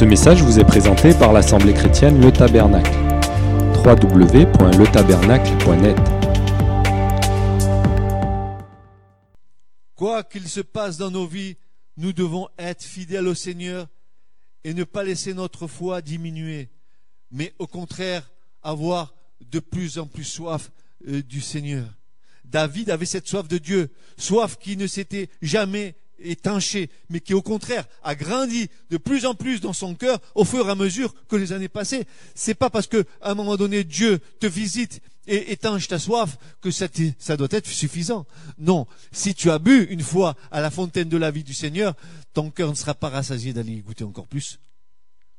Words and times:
Ce 0.00 0.04
message 0.06 0.42
vous 0.42 0.58
est 0.58 0.64
présenté 0.64 1.12
par 1.12 1.34
l'Assemblée 1.34 1.74
chrétienne 1.74 2.22
Le 2.22 2.32
Tabernacle. 2.32 2.90
www.letabernacle.net 3.84 5.98
Quoi 9.94 10.24
qu'il 10.24 10.48
se 10.48 10.62
passe 10.62 10.96
dans 10.96 11.10
nos 11.10 11.26
vies, 11.26 11.58
nous 11.98 12.14
devons 12.14 12.48
être 12.58 12.82
fidèles 12.82 13.28
au 13.28 13.34
Seigneur 13.34 13.88
et 14.64 14.72
ne 14.72 14.84
pas 14.84 15.04
laisser 15.04 15.34
notre 15.34 15.66
foi 15.66 16.00
diminuer, 16.00 16.70
mais 17.30 17.52
au 17.58 17.66
contraire 17.66 18.32
avoir 18.62 19.14
de 19.50 19.60
plus 19.60 19.98
en 19.98 20.06
plus 20.06 20.24
soif 20.24 20.70
euh, 21.08 21.22
du 21.22 21.42
Seigneur. 21.42 21.84
David 22.46 22.88
avait 22.88 23.04
cette 23.04 23.28
soif 23.28 23.48
de 23.48 23.58
Dieu, 23.58 23.90
soif 24.16 24.56
qui 24.58 24.78
ne 24.78 24.86
s'était 24.86 25.28
jamais 25.42 25.94
étanché, 26.22 26.90
mais 27.08 27.20
qui 27.20 27.34
au 27.34 27.42
contraire 27.42 27.86
a 28.02 28.14
grandi 28.14 28.68
de 28.90 28.96
plus 28.96 29.26
en 29.26 29.34
plus 29.34 29.60
dans 29.60 29.72
son 29.72 29.94
cœur 29.94 30.20
au 30.34 30.44
fur 30.44 30.66
et 30.68 30.70
à 30.70 30.74
mesure 30.74 31.14
que 31.28 31.36
les 31.36 31.52
années 31.52 31.68
passaient. 31.68 32.06
C'est 32.34 32.54
pas 32.54 32.70
parce 32.70 32.86
que 32.86 33.04
à 33.20 33.30
un 33.30 33.34
moment 33.34 33.56
donné 33.56 33.84
Dieu 33.84 34.20
te 34.40 34.46
visite 34.46 35.00
et 35.26 35.52
étanche 35.52 35.88
ta 35.88 35.98
soif 35.98 36.38
que 36.60 36.70
ça, 36.70 36.88
doit 37.36 37.48
être 37.50 37.66
suffisant. 37.66 38.26
Non, 38.58 38.86
si 39.12 39.34
tu 39.34 39.50
as 39.50 39.58
bu 39.58 39.86
une 39.90 40.02
fois 40.02 40.34
à 40.50 40.60
la 40.60 40.70
fontaine 40.70 41.08
de 41.08 41.16
la 41.16 41.30
vie 41.30 41.44
du 41.44 41.54
Seigneur, 41.54 41.94
ton 42.32 42.50
cœur 42.50 42.70
ne 42.70 42.74
sera 42.74 42.94
pas 42.94 43.08
rassasié 43.08 43.52
d'aller 43.52 43.72
y 43.72 43.80
goûter 43.80 44.04
encore 44.04 44.26
plus. 44.26 44.58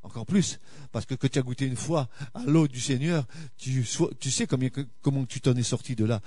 Encore 0.04 0.26
plus, 0.26 0.60
parce 0.92 1.06
que 1.06 1.14
que 1.14 1.28
tu 1.28 1.38
as 1.38 1.44
goûté 1.44 1.68
une 1.68 1.76
fois 1.76 2.10
à 2.34 2.44
l'eau 2.44 2.68
du 2.68 2.82
Seigneur, 2.82 3.28
tu, 3.56 3.86
tu 4.20 4.32
sais 4.32 4.48
combien, 4.48 4.70
comment 5.02 5.26
tu 5.26 5.42
t'en 5.42 5.56
es 5.56 5.62
sorti 5.62 5.96
de 5.96 6.06
là, 6.06 6.22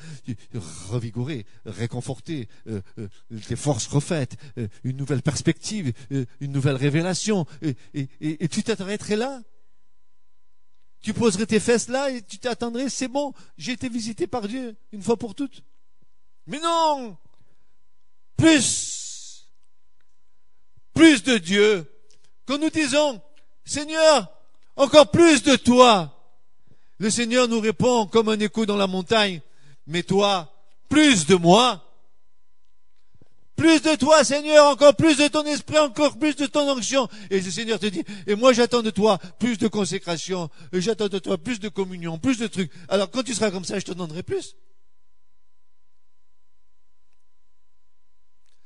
revigoré, 0.89 1.45
réconforté, 1.67 2.49
euh, 2.69 2.81
euh, 2.99 3.09
tes 3.49 3.57
forces 3.57 3.89
refaites, 3.89 4.37
euh, 4.59 4.69
une 4.85 4.97
nouvelle 4.97 5.23
perspective, 5.23 5.93
euh, 6.13 6.25
une 6.39 6.53
nouvelle 6.53 6.77
révélation, 6.77 7.47
et, 7.63 7.75
et, 7.95 8.09
et, 8.21 8.49
tu 8.49 8.63
t'arrêterais 8.63 9.17
là? 9.17 9.43
Tu 11.01 11.13
poserais 11.13 11.47
tes 11.47 11.59
fesses 11.59 11.89
là 11.89 12.11
et 12.11 12.23
tu 12.23 12.39
t'attendrais, 12.39 12.89
c'est 12.89 13.09
bon, 13.09 13.35
j'ai 13.59 13.73
été 13.73 13.89
visité 13.89 14.29
par 14.29 14.47
Dieu 14.47 14.77
une 14.93 15.03
fois 15.03 15.17
pour 15.17 15.35
toutes. 15.35 15.65
Mais 16.47 16.61
non, 16.61 17.19
plus, 18.37 19.49
plus 20.95 21.25
de 21.25 21.39
Dieu. 21.39 21.91
Quand 22.47 22.59
nous 22.59 22.71
disons, 22.71 23.21
Seigneur, 23.65 24.31
encore 24.77 25.11
plus 25.11 25.43
de 25.43 25.57
toi. 25.57 26.11
Le 26.99 27.11
Seigneur 27.11 27.49
nous 27.49 27.61
répond 27.61 28.07
comme 28.07 28.29
un 28.29 28.39
écho 28.39 28.67
dans 28.67 28.77
la 28.77 28.87
montagne, 28.87 29.41
mais 29.87 30.03
toi, 30.03 30.53
plus 30.89 31.27
de 31.27 31.35
moi. 31.35 31.81
Plus 33.57 33.81
de 33.83 33.95
toi, 33.95 34.25
Seigneur, 34.25 34.67
encore 34.67 34.97
plus 34.97 35.17
de 35.17 35.29
ton 35.29 35.45
esprit, 35.45 35.79
encore 35.79 36.19
plus 36.19 36.35
de 36.35 36.47
ton 36.47 36.69
onction. 36.69 37.09
Et 37.31 37.41
le 37.41 37.51
Seigneur 37.51 37.79
te 37.79 37.87
dit, 37.87 38.03
et 38.27 38.35
moi 38.35 38.53
j'attends 38.53 38.83
de 38.83 38.91
toi 38.91 39.19
plus 39.39 39.59
de 39.59 39.69
consécration, 39.69 40.51
j'attends 40.73 41.09
de 41.09 41.21
toi 41.21 41.39
plus 41.39 41.61
de 41.61 41.69
communion, 41.69 42.19
plus 42.19 42.39
de 42.39 42.49
trucs. 42.49 42.73
Alors 42.89 43.11
quand 43.11 43.23
tu 43.23 43.33
seras 43.33 43.51
comme 43.51 43.65
ça, 43.65 43.79
je 43.79 43.85
te 43.85 43.93
donnerai 43.93 44.25
plus. 44.25 44.57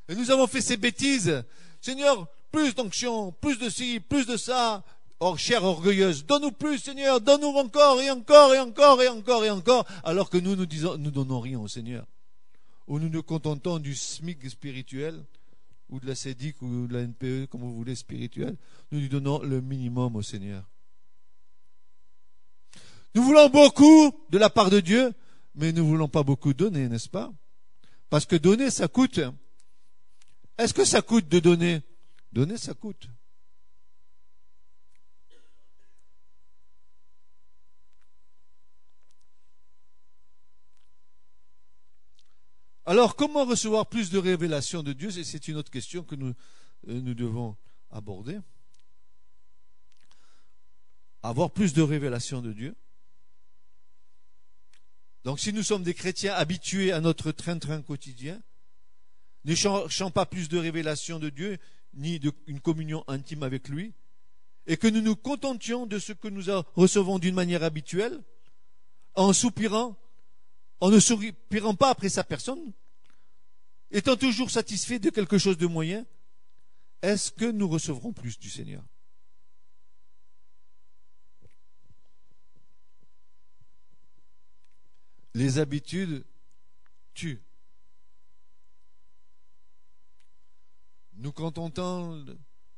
Nous 0.09 0.31
avons 0.31 0.47
fait 0.47 0.63
ces 0.63 0.79
bêtises. 0.79 1.45
Seigneur, 1.83 2.27
plus 2.51 2.75
d'onction, 2.75 3.33
plus 3.33 3.59
de 3.59 3.69
ci, 3.69 4.01
plus 4.01 4.27
de 4.27 4.37
ça. 4.37 4.85
Oh, 5.21 5.37
chère 5.37 5.65
orgueilleuse, 5.65 6.25
donne-nous 6.25 6.53
plus, 6.53 6.79
Seigneur, 6.79 7.21
donne-nous 7.21 7.49
encore 7.49 8.01
et 8.01 8.11
encore 8.11 8.55
et 8.55 8.61
encore 8.61 9.03
et 9.03 9.09
encore 9.09 9.45
et 9.45 9.51
encore, 9.51 9.85
alors 10.05 10.31
que 10.31 10.39
nous 10.39 10.55
nous 10.55 10.67
disons, 10.67 10.97
nous 10.97 11.11
donnons 11.11 11.41
rien 11.41 11.59
au 11.59 11.67
Seigneur. 11.67 12.07
Ou 12.87 13.01
nous 13.01 13.09
nous 13.09 13.25
contentons 13.25 13.81
du 13.81 13.97
SMIC 13.97 14.49
spirituel, 14.49 15.25
ou 15.91 15.99
de 15.99 16.07
la 16.07 16.15
CEDIC, 16.15 16.63
ou 16.63 16.87
de 16.87 16.95
la 16.95 17.03
NPE, 17.03 17.49
comme 17.51 17.63
vous 17.63 17.75
voulez, 17.75 17.97
spirituel. 17.97 18.57
Nous 18.93 19.01
lui 19.01 19.09
donnons 19.09 19.43
le 19.43 19.61
minimum 19.61 20.15
au 20.15 20.23
Seigneur. 20.23 20.63
Nous 23.15 23.23
voulons 23.25 23.49
beaucoup 23.49 24.13
de 24.31 24.39
la 24.39 24.51
part 24.51 24.71
de 24.71 24.79
Dieu, 24.79 25.13
mais 25.57 25.73
nous 25.73 25.83
ne 25.83 25.89
voulons 25.89 26.09
pas 26.09 26.23
beaucoup 26.23 26.55
donner, 26.55 26.89
n'est-ce 26.89 27.09
pas? 27.09 27.33
Parce 28.09 28.25
que 28.25 28.37
donner, 28.37 28.71
ça 28.71 28.87
coûte. 28.87 29.21
Est-ce 30.57 30.73
que 30.73 30.85
ça 30.85 31.03
coûte 31.03 31.29
de 31.29 31.41
donner? 31.41 31.83
Donner, 32.33 32.57
ça 32.57 32.75
coûte. 32.75 33.09
Alors, 42.89 43.17
comment 43.17 43.45
recevoir 43.45 43.87
plus 43.87 44.09
de 44.09 44.17
révélations 44.17 44.83
de 44.83 44.95
Dieu? 44.95 45.11
C'est 45.11 45.47
une 45.47 45.57
autre 45.57 45.71
question 45.71 46.03
que 46.03 46.15
nous, 46.15 46.35
euh, 46.89 47.01
nous 47.03 47.13
devons 47.13 47.55
aborder. 47.91 48.39
Avoir 51.23 51.51
plus 51.51 51.75
de 51.75 51.83
révélations 51.83 52.41
de 52.41 52.53
Dieu. 52.55 52.75
Donc, 55.25 55.39
si 55.39 55.53
nous 55.53 55.63
sommes 55.63 55.83
des 55.83 55.93
chrétiens 55.93 56.33
habitués 56.33 56.91
à 56.93 57.03
notre 57.03 57.31
train-train 57.31 57.83
quotidien, 57.83 58.41
ne 59.45 59.55
cherchons 59.55 60.11
pas 60.11 60.25
plus 60.25 60.49
de 60.49 60.57
révélations 60.57 61.19
de 61.19 61.29
Dieu, 61.29 61.59
ni 61.95 62.19
d'une 62.19 62.61
communion 62.61 63.05
intime 63.09 63.43
avec 63.43 63.69
lui, 63.69 63.95
et 64.67 64.77
que 64.77 64.87
nous 64.87 65.01
nous 65.01 65.17
contentions 65.17 65.87
de 65.87 65.99
ce 65.99 66.13
que 66.13 66.29
nous 66.29 66.45
recevons 66.75 67.19
d'une 67.19 67.35
manière 67.35 67.63
habituelle, 67.63 68.23
en 69.15 69.33
soupirant, 69.33 69.97
en 70.81 70.91
ne 70.91 71.01
soupirant 71.01 71.75
pas 71.75 71.91
après 71.91 72.09
sa 72.09 72.23
personne, 72.23 72.73
étant 73.91 74.17
toujours 74.17 74.51
satisfait 74.51 74.99
de 74.99 75.11
quelque 75.11 75.39
chose 75.39 75.57
de 75.59 75.67
moyen, 75.67 76.07
est-ce 77.03 77.33
que 77.33 77.47
nous 77.47 77.69
recevrons 77.69 78.13
plus 78.13 78.39
du 78.39 78.51
Seigneur? 78.51 78.85
Les 85.35 85.59
habitudes 85.59 86.25
tuent. 87.15 87.41
Nous 91.19 91.33
contentons 91.33 92.25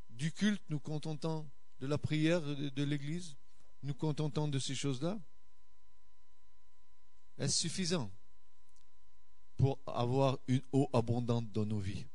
du 0.08 0.32
culte, 0.32 0.62
nous 0.70 0.80
contentons 0.80 1.48
de 1.80 1.86
la 1.86 1.98
prière 1.98 2.40
de, 2.42 2.82
l'Église, 2.82 3.36
nous 3.82 3.94
contentons 3.94 4.48
de 4.48 4.58
ces 4.58 4.74
choses-là. 4.74 5.18
Est-ce 7.38 7.58
suffisant 7.58 8.10
pour 9.56 9.78
avoir 9.86 10.38
une 10.48 10.62
eau 10.72 10.88
abondante 10.92 11.50
dans 11.52 11.66
nos 11.66 11.78
vies? 11.78 12.06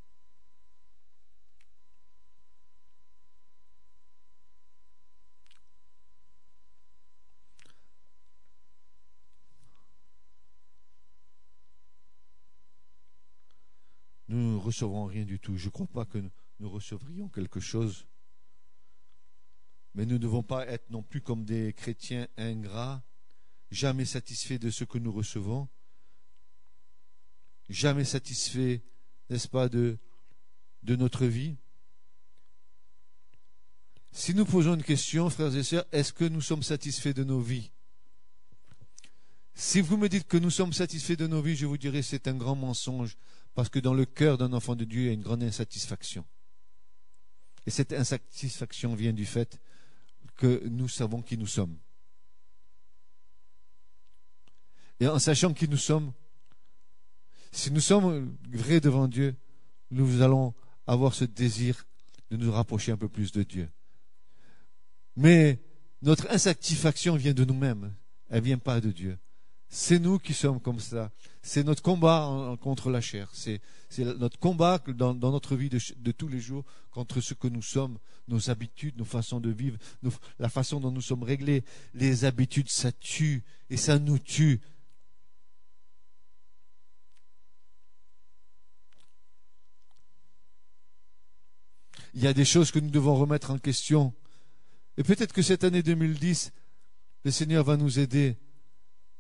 Nous 14.28 14.54
ne 14.54 14.58
recevrons 14.58 15.06
rien 15.06 15.24
du 15.24 15.40
tout. 15.40 15.58
Je 15.58 15.66
ne 15.66 15.72
crois 15.72 15.88
pas 15.88 16.06
que 16.06 16.24
nous 16.60 16.70
recevrions 16.70 17.30
quelque 17.30 17.60
chose. 17.60 18.06
Mais 19.94 20.06
nous 20.06 20.14
ne 20.14 20.20
devons 20.20 20.44
pas 20.44 20.68
être 20.68 20.90
non 20.90 21.04
plus 21.04 21.22
comme 21.22 21.46
des 21.46 21.74
chrétiens 21.74 22.28
ingrats, 22.38 23.04
jamais 23.72 24.06
satisfaits 24.06 24.60
de 24.60 24.70
ce 24.70 24.84
que 24.84 24.98
nous 24.98 25.12
recevons, 25.12 25.70
jamais 27.70 28.04
satisfaits, 28.04 28.82
n'est-ce 29.30 29.48
pas, 29.48 29.70
de, 29.70 29.98
de 30.84 30.96
notre 30.96 31.26
vie. 31.26 31.56
Si 34.12 34.34
nous 34.34 34.46
posons 34.46 34.76
une 34.76 34.84
question, 34.84 35.30
frères 35.30 35.56
et 35.56 35.64
sœurs, 35.64 35.86
est-ce 35.92 36.14
que 36.14 36.26
nous 36.26 36.42
sommes 36.42 36.64
satisfaits 36.64 37.14
de 37.14 37.24
nos 37.24 37.42
vies? 37.42 37.72
Si 39.54 39.80
vous 39.80 39.98
me 39.98 40.10
dites 40.10 40.28
que 40.28 40.38
nous 40.38 40.50
sommes 40.50 40.74
satisfaits 40.74 41.16
de 41.16 41.28
nos 41.28 41.42
vies, 41.42 41.56
je 41.56 41.66
vous 41.66 41.78
dirai 41.78 42.02
c'est 42.02 42.28
un 42.28 42.36
grand 42.36 42.56
mensonge. 42.56 43.18
Parce 43.56 43.70
que 43.70 43.80
dans 43.80 43.94
le 43.94 44.06
cœur 44.06 44.38
d'un 44.38 44.54
enfant 44.54 44.76
de 44.76 44.84
Dieu, 44.84 45.02
il 45.02 45.06
y 45.08 45.10
a 45.10 45.14
une 45.14 45.22
grande 45.22 45.42
insatisfaction. 45.42 46.26
Et 47.66 47.72
cette 47.72 47.94
insatisfaction 47.94 48.94
vient 48.94 49.14
du 49.14 49.26
fait 49.26 49.60
que 50.36 50.68
nous 50.68 50.90
savons 50.90 51.22
qui 51.22 51.38
nous 51.38 51.48
sommes. 51.48 51.78
Et 55.00 55.08
en 55.08 55.20
sachant 55.20 55.54
qui 55.54 55.68
nous 55.68 55.78
sommes, 55.78 56.14
si 57.52 57.72
nous 57.72 57.80
sommes 57.80 58.38
vrais 58.50 58.82
devant 58.82 59.08
Dieu, 59.08 59.36
nous 59.90 60.22
allons 60.22 60.54
avoir 60.86 61.14
ce 61.14 61.26
désir 61.26 61.86
de 62.32 62.38
nous 62.38 62.52
rapprocher 62.52 62.92
un 62.92 62.98
peu 62.98 63.08
plus 63.08 63.32
de 63.32 63.44
Dieu. 63.44 63.70
Mais 65.16 65.62
notre 66.02 66.30
insatisfaction 66.30 67.16
vient 67.16 67.34
de 67.34 67.46
nous-mêmes, 67.46 67.96
elle 68.30 68.42
ne 68.42 68.46
vient 68.46 68.58
pas 68.58 68.82
de 68.82 68.92
Dieu. 68.92 69.18
C'est 69.70 70.00
nous 70.00 70.20
qui 70.20 70.34
sommes 70.34 70.60
comme 70.60 70.80
ça. 70.80 71.12
C'est 71.42 71.64
notre 71.64 71.82
combat 71.82 72.56
contre 72.62 72.90
la 72.90 73.02
chair. 73.02 73.30
C'est 73.34 73.62
notre 74.00 74.40
combat 74.40 74.80
dans, 74.88 75.14
notre 75.14 75.56
vie 75.56 75.70
de, 75.70 76.12
tous 76.12 76.28
les 76.28 76.40
jours 76.40 76.64
contre 76.92 77.22
ce 77.22 77.34
que 77.34 77.48
nous 77.48 77.62
sommes, 77.62 77.98
nos 78.28 78.50
habitudes, 78.50 78.98
nos 78.98 79.06
façons 79.06 79.40
de 79.40 79.50
vivre, 79.50 79.78
la 80.40 80.50
façon 80.50 80.80
dont 80.80 80.92
nous 80.92 81.02
sommes 81.02 81.24
réglés. 81.24 81.64
Les 81.94 82.26
habitudes, 82.26 82.70
ça 82.70 82.92
tue 82.92 83.44
et 83.70 83.78
ça 83.78 84.00
nous 84.00 84.20
tue. 84.20 84.62
Il 92.14 92.24
y 92.24 92.28
a 92.28 92.34
des 92.34 92.46
choses 92.46 92.72
que 92.72 92.80
nous 92.80 92.90
devons 92.90 93.16
remettre 93.16 93.52
en 93.52 93.58
question. 93.58 94.14
Et 94.98 95.04
peut-être 95.04 95.34
que 95.34 95.42
cette 95.42 95.66
année 95.66 95.84
2010, 95.84 96.54
le 97.26 97.32
Seigneur 97.32 97.66
va 97.66 97.76
nous 97.76 98.00
aider 98.00 98.38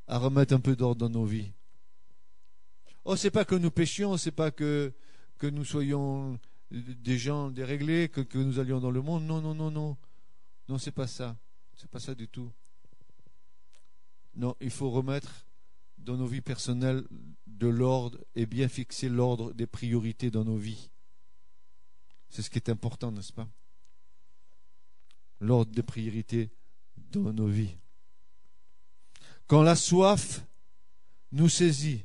à 0.07 0.17
remettre 0.17 0.53
un 0.53 0.59
peu 0.59 0.75
d'ordre 0.75 1.07
dans 1.07 1.09
nos 1.09 1.25
vies. 1.25 1.51
Oh, 3.05 3.15
c'est 3.15 3.31
pas 3.31 3.45
que 3.45 3.55
nous 3.55 3.71
péchions, 3.71 4.17
c'est 4.17 4.31
pas 4.31 4.51
que, 4.51 4.93
nous 5.41 5.65
soyons 5.65 6.39
des 6.71 7.17
gens 7.17 7.51
déréglés, 7.51 8.09
que, 8.09 8.21
que 8.21 8.39
nous 8.39 8.59
allions 8.59 8.79
dans 8.79 8.91
le 8.91 9.01
monde. 9.01 9.23
Non, 9.23 9.41
non, 9.41 9.53
non, 9.53 9.69
non. 9.69 9.97
Non, 10.67 10.77
c'est 10.77 10.91
pas 10.91 11.07
ça. 11.07 11.37
C'est 11.75 11.89
pas 11.89 11.99
ça 11.99 12.15
du 12.15 12.27
tout. 12.27 12.51
Non, 14.35 14.55
il 14.59 14.71
faut 14.71 14.89
remettre 14.89 15.45
dans 15.97 16.17
nos 16.17 16.25
vies 16.25 16.41
personnelles 16.41 17.05
de 17.47 17.67
l'ordre 17.67 18.19
et 18.35 18.45
bien 18.45 18.67
fixer 18.67 19.07
l'ordre 19.07 19.53
des 19.53 19.67
priorités 19.67 20.31
dans 20.31 20.43
nos 20.43 20.57
vies. 20.57 20.89
C'est 22.29 22.41
ce 22.41 22.49
qui 22.49 22.57
est 22.57 22.69
important, 22.69 23.11
n'est-ce 23.11 23.33
pas? 23.33 23.47
L'ordre 25.39 25.71
des 25.71 25.83
priorités 25.83 26.49
dans 26.97 27.33
nos 27.33 27.47
vies. 27.47 27.77
Quand 29.47 29.61
la 29.61 29.75
soif 29.75 30.41
nous 31.31 31.49
saisit, 31.49 32.03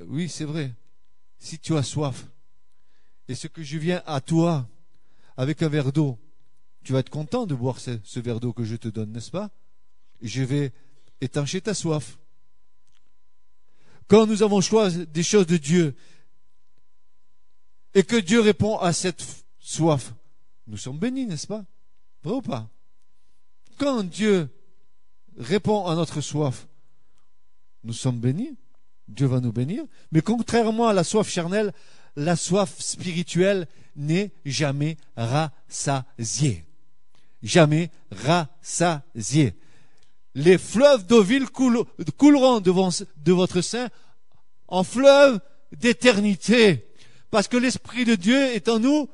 oui, 0.00 0.28
c'est 0.28 0.44
vrai, 0.44 0.74
si 1.38 1.58
tu 1.58 1.76
as 1.76 1.82
soif, 1.82 2.26
et 3.28 3.34
ce 3.34 3.46
que 3.46 3.62
je 3.62 3.78
viens 3.78 4.02
à 4.06 4.20
toi 4.20 4.68
avec 5.36 5.62
un 5.62 5.68
verre 5.68 5.92
d'eau, 5.92 6.18
tu 6.82 6.92
vas 6.92 6.98
être 7.00 7.10
content 7.10 7.46
de 7.46 7.54
boire 7.54 7.78
ce, 7.78 8.20
verre 8.20 8.40
d'eau 8.40 8.52
que 8.52 8.64
je 8.64 8.76
te 8.76 8.88
donne, 8.88 9.12
n'est-ce 9.12 9.30
pas? 9.30 9.50
Je 10.22 10.42
vais 10.42 10.72
étancher 11.20 11.60
ta 11.60 11.74
soif. 11.74 12.18
Quand 14.08 14.26
nous 14.26 14.42
avons 14.42 14.60
choisi 14.60 15.06
des 15.06 15.22
choses 15.22 15.46
de 15.46 15.56
Dieu 15.56 15.94
et 17.94 18.02
que 18.02 18.16
Dieu 18.16 18.40
répond 18.40 18.78
à 18.78 18.92
cette 18.92 19.24
soif, 19.60 20.12
nous 20.66 20.76
sommes 20.76 20.98
bénis, 20.98 21.26
n'est-ce 21.26 21.46
pas? 21.46 21.64
Vrai 22.24 22.34
ou 22.34 22.42
pas? 22.42 22.68
Quand 23.78 24.02
Dieu 24.02 24.48
répond 25.40 25.86
à 25.86 25.94
notre 25.96 26.20
soif, 26.20 26.68
nous 27.82 27.92
sommes 27.92 28.20
bénis. 28.20 28.56
Dieu 29.08 29.26
va 29.26 29.40
nous 29.40 29.52
bénir. 29.52 29.82
Mais 30.12 30.20
contrairement 30.20 30.86
à 30.86 30.92
la 30.92 31.02
soif 31.02 31.28
charnelle, 31.28 31.72
la 32.14 32.36
soif 32.36 32.78
spirituelle 32.78 33.66
n'est 33.96 34.30
jamais 34.44 34.96
rassasiée. 35.16 36.64
Jamais 37.42 37.90
rassasiée. 38.12 39.54
Les 40.34 40.58
fleuves 40.58 41.06
d'eau 41.06 41.24
couleront 42.16 42.60
devant, 42.60 42.90
de 43.16 43.32
votre 43.32 43.62
sein 43.62 43.88
en 44.68 44.84
fleuve 44.84 45.40
d'éternité. 45.72 46.86
Parce 47.30 47.48
que 47.48 47.56
l'Esprit 47.56 48.04
de 48.04 48.14
Dieu 48.14 48.38
est 48.38 48.68
en 48.68 48.78
nous 48.78 49.08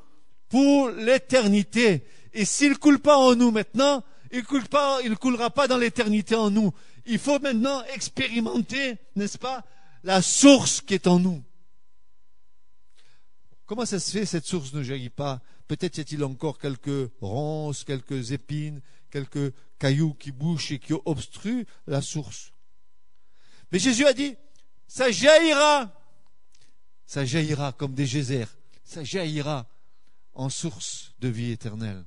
pour 0.49 0.91
l'éternité. 0.91 2.05
Et 2.35 2.45
s'il 2.45 2.79
coule 2.79 2.99
pas 2.99 3.17
en 3.17 3.35
nous 3.35 3.51
maintenant, 3.51 4.03
il 4.37 5.11
ne 5.11 5.15
coulera 5.15 5.51
pas 5.51 5.69
dans 5.69 5.79
l'éternité 5.79 6.35
en 6.35 6.51
nous. 6.51 6.73
Il 7.05 7.19
faut 7.19 7.39
maintenant 7.39 7.83
expérimenter, 7.95 8.97
n'est-ce 9.15 9.39
pas, 9.39 9.65
la 10.03 10.23
source 10.23 10.81
qui 10.81 10.95
est 10.95 11.07
en 11.07 11.19
nous. 11.19 11.43
Comment 13.67 13.85
ça 13.85 13.99
se 13.99 14.11
fait 14.13 14.27
cette 14.27 14.47
source 14.47 14.73
ne 14.73 14.83
jaillit 14.83 15.11
pas? 15.11 15.41
Peut-être 15.67 15.99
y 15.99 16.01
a-t-il 16.01 16.23
encore 16.25 16.59
quelques 16.59 17.11
ronces, 17.21 17.83
quelques 17.83 18.31
épines, 18.31 18.81
quelques 19.11 19.53
cailloux 19.79 20.15
qui 20.15 20.31
bouchent 20.31 20.71
et 20.71 20.79
qui 20.79 20.93
obstruent 20.93 21.67
la 21.87 22.01
source. 22.01 22.53
Mais 23.73 23.79
Jésus 23.79 24.07
a 24.07 24.13
dit, 24.13 24.37
ça 24.87 25.11
jaillira, 25.11 25.93
ça 27.05 27.25
jaillira 27.25 27.73
comme 27.73 27.95
des 27.95 28.07
geysers, 28.07 28.57
ça 28.85 29.03
jaillira 29.03 29.67
en 30.35 30.49
source 30.49 31.15
de 31.19 31.29
vie 31.29 31.51
éternelle. 31.51 32.05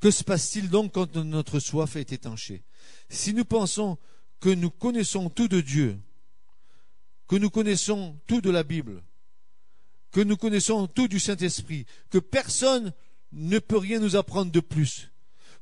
Que 0.00 0.10
se 0.10 0.22
passe-t-il 0.24 0.68
donc 0.68 0.92
quand 0.92 1.16
notre 1.16 1.58
soif 1.58 1.96
est 1.96 2.12
étanchée? 2.12 2.62
Si 3.08 3.32
nous 3.32 3.44
pensons 3.44 3.98
que 4.40 4.50
nous 4.50 4.70
connaissons 4.70 5.30
tout 5.30 5.48
de 5.48 5.60
Dieu, 5.60 5.98
que 7.26 7.36
nous 7.36 7.50
connaissons 7.50 8.18
tout 8.26 8.40
de 8.40 8.50
la 8.50 8.62
Bible, 8.62 9.02
que 10.10 10.20
nous 10.20 10.36
connaissons 10.36 10.86
tout 10.86 11.08
du 11.08 11.18
Saint-Esprit, 11.18 11.86
que 12.10 12.18
personne 12.18 12.92
ne 13.32 13.58
peut 13.58 13.78
rien 13.78 13.98
nous 13.98 14.16
apprendre 14.16 14.52
de 14.52 14.60
plus, 14.60 15.10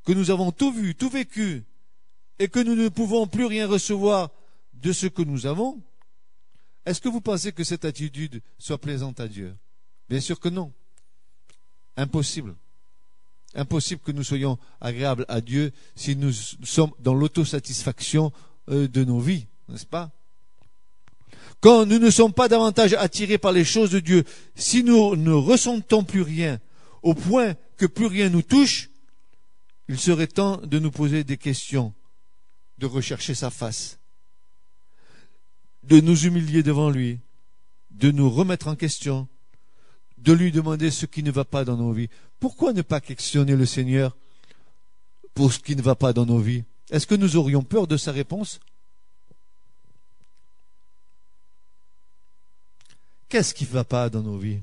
que 0.03 0.11
nous 0.13 0.29
avons 0.29 0.51
tout 0.51 0.71
vu, 0.71 0.95
tout 0.95 1.09
vécu, 1.09 1.63
et 2.37 2.49
que 2.49 2.59
nous 2.59 2.75
ne 2.75 2.89
pouvons 2.89 3.27
plus 3.27 3.45
rien 3.45 3.67
recevoir 3.67 4.31
de 4.73 4.91
ce 4.91 5.07
que 5.07 5.21
nous 5.21 5.45
avons, 5.45 5.81
est-ce 6.85 7.01
que 7.01 7.09
vous 7.09 7.21
pensez 7.21 7.51
que 7.51 7.63
cette 7.63 7.85
attitude 7.85 8.41
soit 8.59 8.77
plaisante 8.77 9.19
à 9.19 9.27
Dieu? 9.27 9.55
Bien 10.07 10.19
sûr 10.19 10.39
que 10.39 10.49
non. 10.49 10.71
Impossible. 11.97 12.55
Impossible 13.55 14.01
que 14.01 14.11
nous 14.11 14.23
soyons 14.23 14.57
agréables 14.81 15.25
à 15.29 15.41
Dieu 15.41 15.71
si 15.95 16.15
nous 16.15 16.33
sommes 16.33 16.91
dans 16.99 17.13
l'autosatisfaction 17.13 18.31
euh, 18.69 18.87
de 18.87 19.03
nos 19.03 19.19
vies, 19.19 19.47
n'est-ce 19.69 19.85
pas? 19.85 20.11
Quand 21.61 21.85
nous 21.85 21.97
ne 21.97 22.09
sommes 22.09 22.33
pas 22.33 22.47
davantage 22.47 22.93
attirés 22.93 23.37
par 23.37 23.51
les 23.51 23.63
choses 23.63 23.89
de 23.89 23.99
Dieu, 23.99 24.23
si 24.55 24.83
nous 24.83 25.15
ne 25.15 25.31
ressentons 25.31 26.03
plus 26.03 26.21
rien, 26.21 26.59
au 27.01 27.13
point 27.13 27.55
que 27.77 27.85
plus 27.85 28.07
rien 28.07 28.29
nous 28.29 28.41
touche, 28.41 28.89
il 29.87 29.99
serait 29.99 30.27
temps 30.27 30.57
de 30.57 30.79
nous 30.79 30.91
poser 30.91 31.23
des 31.23 31.37
questions, 31.37 31.93
de 32.77 32.85
rechercher 32.85 33.35
sa 33.35 33.49
face, 33.49 33.99
de 35.83 35.99
nous 36.01 36.25
humilier 36.25 36.61
devant 36.61 36.89
lui, 36.89 37.19
de 37.91 38.11
nous 38.11 38.29
remettre 38.29 38.67
en 38.67 38.75
question, 38.75 39.27
de 40.25 40.33
lui 40.33 40.51
demander 40.51 40.89
ce 40.89 41.05
qui 41.05 41.21
ne 41.21 41.29
va 41.29 41.45
pas 41.45 41.63
dans 41.63 41.77
nos 41.77 41.93
vies. 41.93 42.09
Pourquoi 42.39 42.73
ne 42.73 42.81
pas 42.81 42.99
questionner 42.99 43.55
le 43.55 43.67
Seigneur 43.67 44.17
pour 45.35 45.53
ce 45.53 45.59
qui 45.59 45.75
ne 45.75 45.83
va 45.83 45.93
pas 45.93 46.13
dans 46.13 46.25
nos 46.25 46.39
vies? 46.39 46.63
Est-ce 46.89 47.05
que 47.05 47.13
nous 47.13 47.35
aurions 47.35 47.61
peur 47.61 47.85
de 47.85 47.95
sa 47.95 48.11
réponse? 48.11 48.59
Qu'est-ce 53.29 53.53
qui 53.53 53.65
ne 53.65 53.69
va 53.69 53.83
pas 53.83 54.09
dans 54.09 54.23
nos 54.23 54.39
vies? 54.39 54.61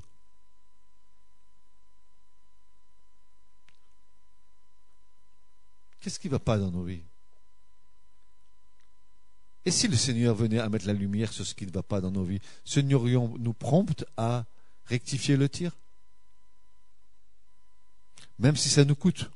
Qu'est-ce 6.01 6.19
qui 6.19 6.27
ne 6.27 6.33
va 6.33 6.41
pas 6.41 6.59
dans 6.59 6.73
nos 6.73 6.83
vies? 6.83 7.03
Et 9.65 9.71
si 9.71 9.87
le 9.87 9.97
Seigneur 9.97 10.35
venait 10.35 10.59
à 10.59 10.69
mettre 10.69 10.89
la 10.89 10.93
lumière 10.93 11.33
sur 11.33 11.47
ce 11.47 11.55
qui 11.55 11.67
ne 11.67 11.71
va 11.71 11.85
pas 11.85 12.01
dans 12.01 12.11
nos 12.11 12.25
vies, 12.25 12.41
serions-nous 12.65 13.53
promptes 13.53 14.05
à 14.17 14.45
rectifier 14.87 15.37
le 15.37 15.49
tir 15.49 15.73
Même 18.39 18.57
si 18.57 18.69
ça 18.69 18.85
nous 18.85 18.95
coûte. 18.95 19.31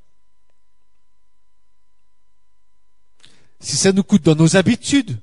Si 3.60 3.76
ça 3.76 3.92
nous 3.92 4.02
coûte 4.02 4.22
dans 4.22 4.34
nos 4.34 4.56
habitudes, 4.56 5.18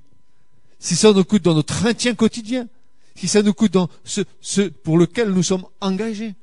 si 0.80 0.96
ça 0.96 1.14
nous 1.14 1.24
coûte 1.24 1.44
dans 1.44 1.54
notre 1.54 1.84
maintien 1.84 2.16
quotidien, 2.16 2.68
si 3.16 3.28
ça 3.28 3.42
nous 3.42 3.54
coûte 3.54 3.74
dans 3.74 3.90
ce, 4.04 4.22
ce 4.42 4.62
pour 4.62 4.98
lequel 4.98 5.30
nous 5.30 5.44
sommes 5.44 5.66
engagés. 5.82 6.36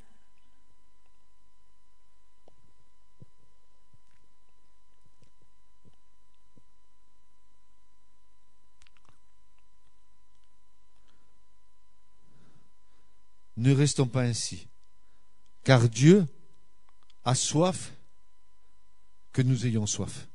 Ne 13.60 13.74
restons 13.74 14.06
pas 14.06 14.22
ainsi, 14.22 14.66
car 15.64 15.86
Dieu 15.90 16.26
a 17.26 17.34
soif 17.34 17.92
que 19.34 19.42
nous 19.42 19.66
ayons 19.66 19.86
soif. 19.86 20.28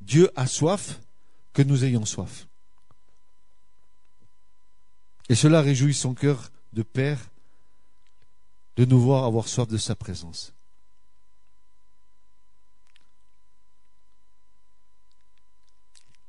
Dieu 0.00 0.30
a 0.36 0.46
soif 0.46 1.00
que 1.52 1.62
nous 1.62 1.82
ayons 1.84 2.04
soif. 2.04 2.46
Et 5.28 5.34
cela 5.34 5.60
réjouit 5.60 5.92
son 5.92 6.14
cœur 6.14 6.52
de 6.72 6.84
Père 6.84 7.18
de 8.76 8.84
nous 8.84 9.00
voir 9.00 9.24
avoir 9.24 9.48
soif 9.48 9.66
de 9.66 9.76
sa 9.76 9.96
présence. 9.96 10.52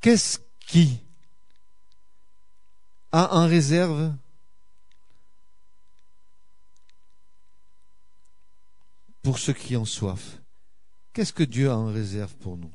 Qu'est-ce 0.02 0.40
qui 0.66 0.98
a 3.12 3.36
en 3.36 3.48
réserve 3.48 4.16
pour 9.22 9.40
ceux 9.40 9.54
qui 9.54 9.76
ont 9.76 9.86
soif 9.86 10.40
Qu'est-ce 11.14 11.34
que 11.34 11.44
Dieu 11.44 11.70
a 11.70 11.78
en 11.78 11.92
réserve 11.92 12.36
pour 12.36 12.56
nous? 12.58 12.72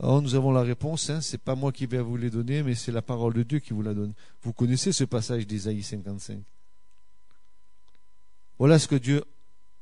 Alors 0.00 0.22
nous 0.22 0.34
avons 0.34 0.50
la 0.50 0.62
réponse, 0.62 1.10
hein, 1.10 1.20
c'est 1.20 1.40
pas 1.40 1.54
moi 1.54 1.72
qui 1.72 1.86
vais 1.86 2.00
vous 2.00 2.16
les 2.16 2.30
donner, 2.30 2.62
mais 2.62 2.74
c'est 2.74 2.92
la 2.92 3.02
parole 3.02 3.34
de 3.34 3.42
Dieu 3.42 3.58
qui 3.58 3.74
vous 3.74 3.82
la 3.82 3.92
donne. 3.92 4.14
Vous 4.42 4.52
connaissez 4.52 4.92
ce 4.92 5.04
passage 5.04 5.46
d'Isaïe 5.46 5.82
55. 5.82 6.42
Voilà 8.58 8.78
ce 8.78 8.88
que 8.88 8.96
Dieu 8.96 9.24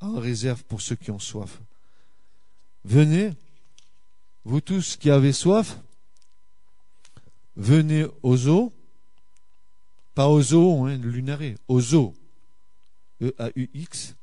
a 0.01 0.07
en 0.07 0.19
réserve 0.19 0.65
pour 0.65 0.81
ceux 0.81 0.97
qui 0.97 1.11
ont 1.13 1.21
soif. 1.21 1.61
Venez, 2.85 3.33
vous 4.45 4.61
tous 4.61 4.97
qui 4.97 5.11
avez 5.11 5.33
soif, 5.33 5.79
venez 7.57 8.07
aux 8.23 8.49
eaux, 8.49 8.73
pas 10.15 10.29
aux 10.29 10.55
eaux, 10.55 10.85
hein, 10.87 10.97
lunaré, 10.97 11.57
aux 11.69 11.95
eaux, 11.95 12.15
E-A-U-X. 13.23 14.15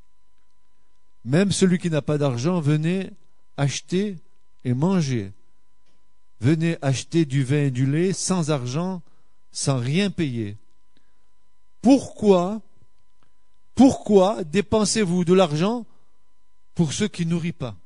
Même 1.24 1.52
celui 1.52 1.78
qui 1.78 1.90
n'a 1.90 2.02
pas 2.02 2.18
d'argent, 2.18 2.60
venez 2.60 3.10
acheter 3.56 4.16
et 4.64 4.74
manger. 4.74 5.32
Venez 6.40 6.76
acheter 6.82 7.24
du 7.24 7.42
vin 7.44 7.64
et 7.64 7.70
du 7.70 7.86
lait 7.86 8.12
sans 8.12 8.50
argent, 8.50 9.02
sans 9.52 9.78
rien 9.78 10.10
payer. 10.10 10.56
Pourquoi, 11.82 12.60
pourquoi 13.74 14.44
dépensez-vous 14.44 15.24
de 15.24 15.34
l'argent 15.34 15.86
pour 16.74 16.92
ceux 16.92 17.08
qui 17.08 17.26
nourrit 17.26 17.52
pas? 17.52 17.76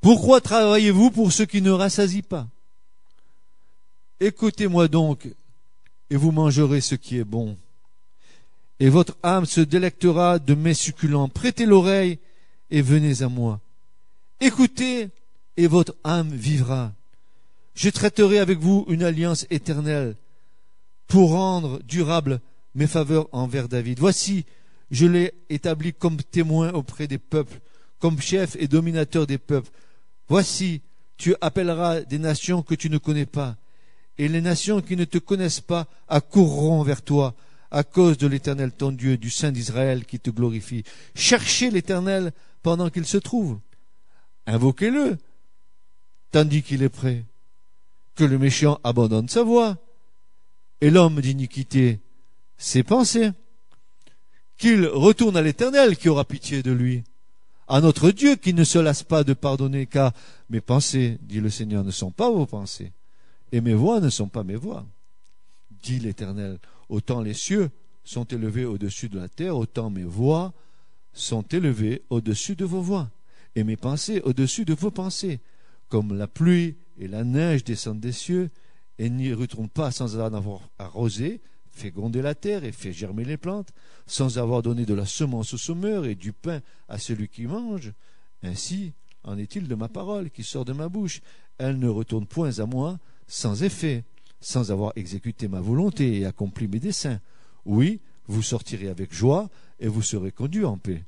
Pourquoi 0.00 0.40
travaillez-vous 0.40 1.10
pour 1.10 1.32
ceux 1.32 1.46
qui 1.46 1.60
ne 1.60 1.70
rassasient 1.70 2.22
pas? 2.22 2.46
Écoutez-moi 4.20 4.88
donc, 4.88 5.28
et 6.10 6.16
vous 6.16 6.32
mangerez 6.32 6.80
ce 6.80 6.94
qui 6.94 7.18
est 7.18 7.24
bon. 7.24 7.56
Et 8.80 8.88
votre 8.88 9.16
âme 9.22 9.46
se 9.46 9.60
délectera 9.60 10.38
de 10.38 10.54
mes 10.54 10.74
succulents. 10.74 11.28
Prêtez 11.28 11.66
l'oreille 11.66 12.18
et 12.70 12.82
venez 12.82 13.22
à 13.22 13.28
moi. 13.28 13.60
Écoutez, 14.40 15.08
et 15.56 15.66
votre 15.66 15.96
âme 16.04 16.30
vivra. 16.30 16.92
Je 17.74 17.90
traiterai 17.90 18.38
avec 18.38 18.58
vous 18.58 18.84
une 18.88 19.02
alliance 19.02 19.46
éternelle 19.50 20.14
pour 21.08 21.30
rendre 21.30 21.80
durable 21.82 22.40
mes 22.74 22.86
faveurs 22.86 23.28
envers 23.32 23.68
David. 23.68 23.98
Voici, 23.98 24.44
je 24.90 25.06
l'ai 25.06 25.34
établi 25.50 25.92
comme 25.92 26.18
témoin 26.18 26.72
auprès 26.72 27.08
des 27.08 27.18
peuples, 27.18 27.60
comme 27.98 28.20
chef 28.20 28.56
et 28.60 28.68
dominateur 28.68 29.26
des 29.26 29.38
peuples. 29.38 29.70
Voici, 30.28 30.80
tu 31.16 31.34
appelleras 31.40 32.02
des 32.02 32.18
nations 32.18 32.62
que 32.62 32.74
tu 32.74 32.88
ne 32.88 32.98
connais 32.98 33.26
pas, 33.26 33.56
et 34.18 34.28
les 34.28 34.40
nations 34.40 34.80
qui 34.80 34.96
ne 34.96 35.04
te 35.04 35.18
connaissent 35.18 35.60
pas 35.60 35.86
accourront 36.08 36.82
vers 36.82 37.02
toi 37.02 37.34
à 37.70 37.84
cause 37.84 38.18
de 38.18 38.26
l'Éternel 38.26 38.72
ton 38.72 38.92
Dieu, 38.92 39.16
du 39.16 39.30
Saint 39.30 39.52
d'Israël 39.52 40.04
qui 40.04 40.18
te 40.18 40.30
glorifie. 40.30 40.84
Cherchez 41.14 41.70
l'Éternel 41.70 42.32
pendant 42.62 42.90
qu'il 42.90 43.06
se 43.06 43.18
trouve. 43.18 43.58
Invoquez-le, 44.46 45.18
tandis 46.30 46.62
qu'il 46.62 46.82
est 46.82 46.88
prêt. 46.88 47.24
Que 48.14 48.24
le 48.24 48.38
méchant 48.38 48.80
abandonne 48.82 49.28
sa 49.28 49.42
voie, 49.42 49.76
et 50.80 50.90
l'homme 50.90 51.20
d'iniquité 51.20 52.00
ses 52.56 52.82
pensées. 52.82 53.30
Qu'il 54.56 54.86
retourne 54.86 55.36
à 55.36 55.42
l'Éternel 55.42 55.96
qui 55.96 56.08
aura 56.08 56.24
pitié 56.24 56.62
de 56.64 56.72
lui 56.72 57.04
à 57.68 57.80
notre 57.80 58.10
Dieu 58.10 58.36
qui 58.36 58.54
ne 58.54 58.64
se 58.64 58.78
lasse 58.78 59.02
pas 59.02 59.24
de 59.24 59.34
pardonner, 59.34 59.86
car 59.86 60.12
mes 60.48 60.60
pensées, 60.60 61.18
dit 61.22 61.40
le 61.40 61.50
Seigneur, 61.50 61.84
ne 61.84 61.90
sont 61.90 62.10
pas 62.10 62.30
vos 62.30 62.46
pensées, 62.46 62.92
et 63.52 63.60
mes 63.60 63.74
voix 63.74 64.00
ne 64.00 64.10
sont 64.10 64.28
pas 64.28 64.44
mes 64.44 64.56
voix. 64.56 64.86
Dit 65.82 65.98
l'Éternel, 65.98 66.58
autant 66.88 67.20
les 67.20 67.34
cieux 67.34 67.70
sont 68.04 68.24
élevés 68.24 68.64
au-dessus 68.64 69.08
de 69.08 69.18
la 69.18 69.28
terre, 69.28 69.56
autant 69.56 69.90
mes 69.90 70.04
voix 70.04 70.52
sont 71.12 71.42
élevées 71.42 72.02
au-dessus 72.10 72.56
de 72.56 72.64
vos 72.64 72.80
voix, 72.80 73.10
et 73.54 73.64
mes 73.64 73.76
pensées 73.76 74.20
au-dessus 74.24 74.64
de 74.64 74.74
vos 74.74 74.90
pensées. 74.90 75.40
Comme 75.88 76.16
la 76.16 76.26
pluie 76.26 76.76
et 76.98 77.08
la 77.08 77.24
neige 77.24 77.64
descendent 77.64 78.00
des 78.00 78.12
cieux, 78.12 78.50
et 78.98 79.10
n'y 79.10 79.32
retournent 79.32 79.68
pas 79.68 79.90
sans 79.90 80.18
en 80.18 80.34
avoir 80.34 80.60
arrosé, 80.78 81.40
fait 81.70 81.90
gronder 81.90 82.22
la 82.22 82.34
terre 82.34 82.64
et 82.64 82.72
fait 82.72 82.92
germer 82.92 83.24
les 83.24 83.36
plantes, 83.36 83.72
sans 84.06 84.38
avoir 84.38 84.62
donné 84.62 84.84
de 84.84 84.94
la 84.94 85.06
semence 85.06 85.54
au 85.54 85.58
sommeur 85.58 86.04
et 86.04 86.14
du 86.14 86.32
pain 86.32 86.60
à 86.88 86.98
celui 86.98 87.28
qui 87.28 87.46
mange. 87.46 87.92
Ainsi 88.42 88.92
en 89.22 89.38
est-il 89.38 89.68
de 89.68 89.74
ma 89.74 89.88
parole 89.88 90.30
qui 90.30 90.42
sort 90.42 90.64
de 90.64 90.72
ma 90.72 90.88
bouche. 90.88 91.20
Elle 91.58 91.78
ne 91.78 91.88
retourne 91.88 92.26
point 92.26 92.58
à 92.58 92.66
moi 92.66 92.98
sans 93.28 93.62
effet, 93.62 94.02
sans 94.40 94.72
avoir 94.72 94.92
exécuté 94.96 95.46
ma 95.46 95.60
volonté 95.60 96.18
et 96.18 96.26
accompli 96.26 96.66
mes 96.66 96.80
desseins. 96.80 97.20
Oui, 97.64 98.00
vous 98.26 98.42
sortirez 98.42 98.88
avec 98.88 99.12
joie 99.12 99.48
et 99.78 99.88
vous 99.88 100.02
serez 100.02 100.32
conduits 100.32 100.64
en 100.64 100.78
paix. 100.78 101.04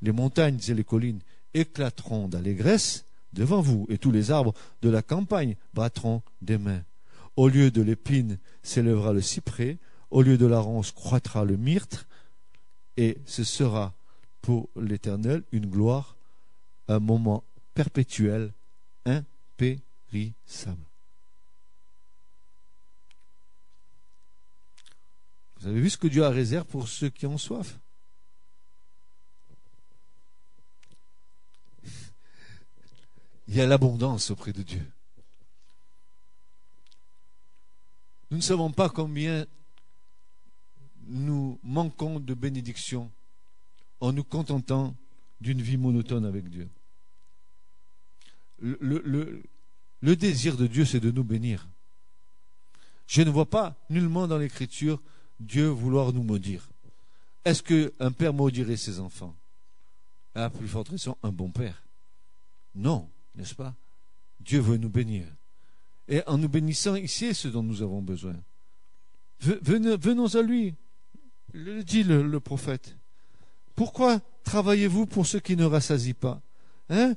Les 0.00 0.12
montagnes 0.12 0.60
et 0.68 0.74
les 0.74 0.84
collines 0.84 1.20
éclateront 1.52 2.28
d'allégresse 2.28 3.04
devant 3.32 3.60
vous, 3.60 3.86
et 3.88 3.98
tous 3.98 4.12
les 4.12 4.30
arbres 4.30 4.54
de 4.82 4.88
la 4.88 5.02
campagne 5.02 5.56
battront 5.74 6.22
des 6.40 6.58
mains. 6.58 6.82
Au 7.36 7.48
lieu 7.48 7.70
de 7.70 7.82
l'épine 7.82 8.38
s'élèvera 8.62 9.12
le 9.12 9.20
cyprès, 9.20 9.78
au 10.10 10.22
lieu 10.22 10.38
de 10.38 10.46
la 10.46 10.60
ronce 10.60 10.92
croîtra 10.92 11.44
le 11.44 11.56
myrte, 11.56 12.06
et 12.96 13.18
ce 13.26 13.42
sera 13.42 13.92
pour 14.40 14.68
l'Éternel 14.76 15.42
une 15.50 15.66
gloire, 15.66 16.16
un 16.86 17.00
moment 17.00 17.42
perpétuel, 17.74 18.52
impérissable. 19.04 20.84
Vous 25.64 25.70
avez 25.70 25.80
vu 25.80 25.88
ce 25.88 25.96
que 25.96 26.08
Dieu 26.08 26.22
a 26.22 26.28
réservé 26.28 26.68
pour 26.68 26.88
ceux 26.88 27.08
qui 27.08 27.24
ont 27.24 27.38
soif? 27.38 27.78
Il 33.48 33.54
y 33.54 33.62
a 33.62 33.66
l'abondance 33.66 34.30
auprès 34.30 34.52
de 34.52 34.60
Dieu. 34.60 34.86
Nous 38.30 38.36
ne 38.36 38.42
savons 38.42 38.72
pas 38.72 38.90
combien 38.90 39.46
nous 41.06 41.58
manquons 41.62 42.20
de 42.20 42.34
bénédiction 42.34 43.10
en 44.00 44.12
nous 44.12 44.24
contentant 44.24 44.94
d'une 45.40 45.62
vie 45.62 45.78
monotone 45.78 46.26
avec 46.26 46.50
Dieu. 46.50 46.68
Le, 48.60 49.42
désir 50.02 50.58
de 50.58 50.66
Dieu, 50.66 50.84
c'est 50.84 51.00
de 51.00 51.10
nous 51.10 51.24
bénir. 51.24 51.66
Je 53.06 53.22
ne 53.22 53.30
vois 53.30 53.48
pas 53.48 53.74
nullement 53.88 54.28
dans 54.28 54.36
l'Écriture 54.36 55.00
Dieu 55.40 55.68
vouloir 55.68 56.12
nous 56.12 56.22
maudire. 56.22 56.68
Est-ce 57.44 57.62
qu'un 57.62 58.12
père 58.12 58.32
maudirait 58.32 58.76
ses 58.76 59.00
enfants? 59.00 59.34
À 60.34 60.50
plus 60.50 60.66
forte 60.66 60.88
raison, 60.88 61.16
un 61.22 61.30
bon 61.30 61.50
père. 61.50 61.82
Non, 62.74 63.08
n'est-ce 63.36 63.54
pas? 63.54 63.74
Dieu 64.40 64.60
veut 64.60 64.76
nous 64.76 64.88
bénir. 64.88 65.26
Et 66.08 66.22
en 66.26 66.38
nous 66.38 66.48
bénissant, 66.48 66.96
il 66.96 67.08
sait 67.08 67.34
ce 67.34 67.48
dont 67.48 67.62
nous 67.62 67.82
avons 67.82 68.02
besoin. 68.02 68.34
Venons 69.40 70.34
à 70.34 70.42
lui. 70.42 70.74
Le 71.52 71.84
dit 71.84 72.02
le, 72.02 72.40
prophète. 72.40 72.96
Pourquoi 73.74 74.20
travaillez-vous 74.42 75.06
pour 75.06 75.26
ceux 75.26 75.40
qui 75.40 75.56
ne 75.56 75.64
rassasient 75.64 76.14
pas? 76.14 76.40
Hein? 76.90 77.14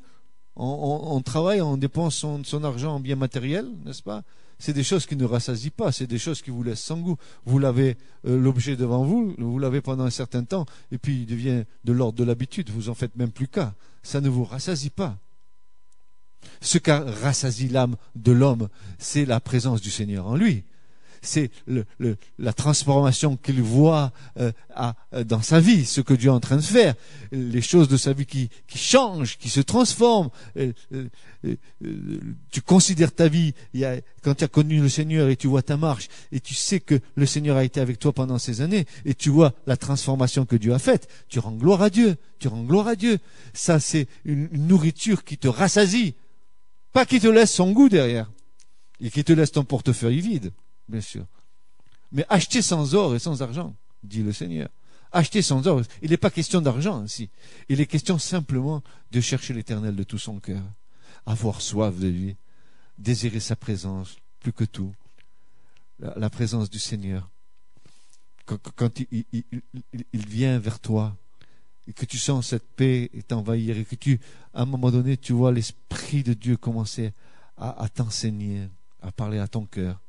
On, 0.56 1.22
travaille, 1.22 1.62
on 1.62 1.78
dépense 1.78 2.16
son, 2.16 2.64
argent 2.64 2.96
en 2.96 3.00
biens 3.00 3.16
matériels, 3.16 3.70
n'est-ce 3.86 4.02
pas? 4.02 4.24
C'est 4.60 4.74
des 4.74 4.84
choses 4.84 5.06
qui 5.06 5.16
ne 5.16 5.26
rassasient 5.26 5.72
pas, 5.72 5.92
c'est 5.92 6.08
des 6.08 6.18
choses 6.18 6.42
qui 6.42 6.50
vous 6.50 6.64
laissent 6.64 6.82
sans 6.82 6.98
goût. 6.98 7.18
Vous 7.46 7.60
l'avez 7.60 7.98
euh, 8.26 8.40
l'objet 8.40 8.76
devant 8.76 9.04
vous, 9.04 9.36
vous 9.38 9.60
l'avez 9.60 9.82
pendant 9.82 10.06
un 10.06 10.10
certain 10.10 10.44
temps, 10.44 10.66
et 10.92 10.98
puis 10.98 11.22
il 11.22 11.26
devient 11.26 11.64
de 11.84 11.94
l'ordre 11.94 12.18
de 12.18 12.24
l'habitude, 12.24 12.70
vous 12.70 12.90
en 12.90 12.96
faites 12.96 13.16
même 13.16 13.32
plus 13.32 13.48
cas. 13.48 13.74
Ça 14.04 14.22
ne 14.22 14.30
vous 14.30 14.44
rassasie 14.44 14.90
pas. 14.90 15.18
Ce 16.62 16.78
qui 16.78 16.92
rassasie 16.92 17.68
l'âme 17.68 17.98
de 18.16 18.32
l'homme, 18.32 18.70
c'est 18.98 19.26
la 19.26 19.40
présence 19.40 19.82
du 19.82 19.92
Seigneur 19.92 20.28
en 20.28 20.36
lui 20.36 20.64
c'est 21.22 21.52
la 22.40 22.54
transformation 22.54 23.38
qu'il 23.38 23.62
voit 23.62 24.12
euh, 24.40 24.52
dans 25.26 25.42
sa 25.42 25.60
vie, 25.60 25.86
ce 25.86 26.02
que 26.02 26.14
Dieu 26.14 26.30
est 26.30 26.34
en 26.34 26.40
train 26.40 26.58
de 26.58 26.62
faire, 26.62 26.96
les 27.32 27.62
choses 27.62 27.88
de 27.88 27.98
sa 27.98 28.14
vie 28.14 28.26
qui, 28.26 28.50
changent, 28.76 29.38
qui 29.38 29.50
se 29.50 29.62
transforment. 29.62 30.30
Euh, 30.58 30.74
euh, 30.94 31.58
tu 32.52 32.62
considères 32.62 33.14
ta 33.14 33.28
vie 33.28 33.54
quand 34.24 34.36
tu 34.36 34.44
as 34.44 34.48
connu 34.48 34.80
le 34.80 34.90
Seigneur 34.90 35.30
et 35.30 35.36
tu 35.36 35.48
vois 35.48 35.62
ta 35.62 35.78
marche 35.78 36.08
et 36.32 36.40
tu 36.40 36.54
sais 36.54 36.80
que 36.80 37.00
le 37.16 37.26
Seigneur 37.26 37.58
a 37.58 37.64
été 37.64 37.80
avec 37.80 38.00
toi 38.00 38.14
pendant 38.14 38.38
ces 38.38 38.62
années 38.62 38.86
et 39.06 39.14
tu 39.14 39.30
vois 39.30 39.54
la 39.66 39.78
transformation 39.78 40.46
que 40.46 40.56
Dieu 40.56 40.74
a 40.74 40.80
faite. 40.80 41.08
Tu 41.30 41.40
rends 41.40 41.54
gloire 41.54 41.82
à 41.82 41.90
Dieu, 41.90 42.16
tu 42.40 42.48
rends 42.48 42.64
gloire 42.64 42.88
à 42.88 42.96
Dieu. 42.96 43.20
Ça, 43.54 43.80
c'est 43.80 44.08
une 44.26 44.50
nourriture 44.52 45.24
qui 45.24 45.38
te 45.38 45.48
rassasie, 45.48 46.16
pas 46.94 47.06
qui 47.06 47.20
te 47.20 47.28
laisse 47.28 47.54
son 47.54 47.72
goût 47.72 47.90
derrière 47.90 48.32
et 49.00 49.10
qui 49.10 49.24
te 49.24 49.34
laisse 49.34 49.52
ton 49.52 49.64
portefeuille 49.64 50.22
vide 50.22 50.52
bien 50.88 51.02
sûr. 51.02 51.26
Mais 52.12 52.26
acheter 52.30 52.62
sans 52.62 52.96
or 52.96 53.16
et 53.16 53.20
sans 53.20 53.42
argent, 53.42 53.76
dit 54.04 54.24
le 54.24 54.34
Seigneur. 54.34 54.70
Acheter 55.12 55.42
sans 55.42 55.66
or. 55.68 55.82
Il 56.02 56.12
n'est 56.12 56.18
pas 56.18 56.30
question 56.30 56.62
d'argent 56.62 57.02
ainsi. 57.02 57.30
Il 57.70 57.82
est 57.82 57.86
question 57.86 58.18
simplement 58.18 58.84
de 59.12 59.22
chercher 59.22 59.54
l'éternel 59.54 59.96
de 59.96 60.04
tout 60.04 60.18
son 60.18 60.40
cœur, 60.40 60.64
avoir 61.26 61.62
soif 61.62 61.98
de 61.98 62.08
lui, 62.08 62.36
désirer 62.98 63.40
sa 63.40 63.56
présence 63.56 64.18
plus 64.40 64.54
que 64.54 64.64
tout, 64.64 64.94
la, 66.00 66.30
présence 66.30 66.70
du 66.70 66.80
Seigneur. 66.80 67.30
Quand, 68.46 69.00
il, 69.12 70.26
vient 70.28 70.60
vers 70.60 70.80
toi, 70.80 71.16
et 71.88 71.94
que 71.94 72.06
tu 72.06 72.18
sens 72.18 72.48
cette 72.48 72.68
paix 72.76 73.10
t'envahir, 73.28 73.78
et 73.78 73.86
que 73.86 73.96
tu, 73.96 74.20
à 74.54 74.62
un 74.62 74.66
moment 74.66 74.92
donné, 74.92 75.18
tu 75.18 75.34
vois 75.34 75.52
l'Esprit 75.52 76.24
de 76.24 76.34
Dieu 76.34 76.56
commencer 76.56 77.14
à 77.58 77.90
t'enseigner, 77.94 78.70
à 79.02 79.12
parler 79.12 79.40
à 79.40 79.48
ton 79.48 79.66
cœur, 79.66 80.00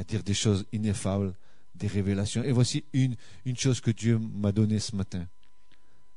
à 0.00 0.04
dire 0.04 0.22
des 0.22 0.32
choses 0.32 0.64
ineffables, 0.72 1.34
des 1.74 1.86
révélations. 1.86 2.42
Et 2.42 2.52
voici 2.52 2.84
une, 2.94 3.16
chose 3.54 3.82
que 3.82 3.90
Dieu 3.90 4.18
m'a 4.18 4.50
donnée 4.50 4.78
ce 4.78 4.96
matin. 4.96 5.26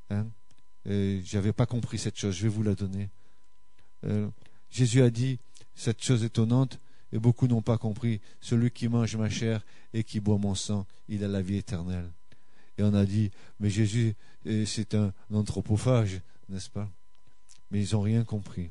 Hein? 0.08 0.26
Je 0.86 1.36
n'avais 1.36 1.52
pas 1.52 1.66
compris 1.66 1.98
cette 1.98 2.16
chose, 2.16 2.34
je 2.34 2.44
vais 2.44 2.48
vous 2.48 2.62
la 2.62 2.74
donner. 2.74 3.10
euh, 4.06 4.26
Jésus 4.70 5.02
a 5.02 5.10
dit 5.10 5.38
cette 5.74 6.02
chose 6.02 6.24
étonnante, 6.24 6.78
et 7.12 7.18
beaucoup 7.18 7.46
n'ont 7.46 7.60
pas 7.60 7.76
compris, 7.76 8.22
celui 8.40 8.70
qui 8.70 8.88
mange 8.88 9.16
ma 9.16 9.28
chair 9.28 9.62
et 9.92 10.02
qui 10.02 10.18
boit 10.18 10.38
mon 10.38 10.54
sang, 10.54 10.86
il 11.10 11.22
a 11.22 11.28
la 11.28 11.42
vie 11.42 11.56
éternelle. 11.56 12.10
Et 12.78 12.82
on 12.82 12.94
a 12.94 13.04
dit, 13.04 13.30
mais 13.60 13.68
Jésus, 13.68 14.14
euh, 14.46 14.64
c'est 14.64 14.94
un 14.94 15.12
anthropophage, 15.30 16.22
n'est-ce 16.48 16.70
pas? 16.70 16.90
Mais 17.70 17.84
ils 17.84 17.94
n'ont 17.94 18.00
rien 18.00 18.24
compris. 18.24 18.70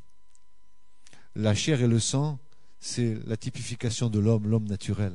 La 1.35 1.53
chair 1.53 1.81
et 1.83 1.87
le 1.87 1.99
sang, 1.99 2.39
c'est 2.85 3.17
la 3.27 3.37
typification 3.37 4.09
de 4.09 4.19
l'homme, 4.19 4.45
l'homme 4.45 4.67
naturel. 4.67 5.13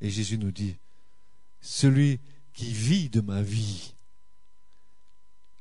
Et 0.00 0.10
Jésus 0.10 0.38
nous 0.38 0.52
dit, 0.52 0.76
celui 1.60 2.20
qui 2.52 2.72
vit 2.72 3.08
de 3.08 3.20
ma 3.20 3.42
vie, 3.42 3.94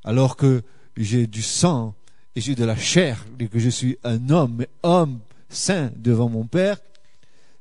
alors 0.04 0.38
que 0.38 0.62
j'ai 0.96 1.26
du 1.26 1.42
sang 1.42 1.96
et 2.36 2.42
j'ai 2.42 2.54
de 2.54 2.64
la 2.64 2.76
chair, 2.76 3.26
et 3.40 3.48
que 3.48 3.58
je 3.58 3.70
suis 3.70 3.98
un 4.04 4.30
homme, 4.30 4.58
mais 4.58 4.70
homme 4.84 5.22
saint 5.50 5.92
devant 5.96 6.30
mon 6.30 6.46
Père, 6.46 6.78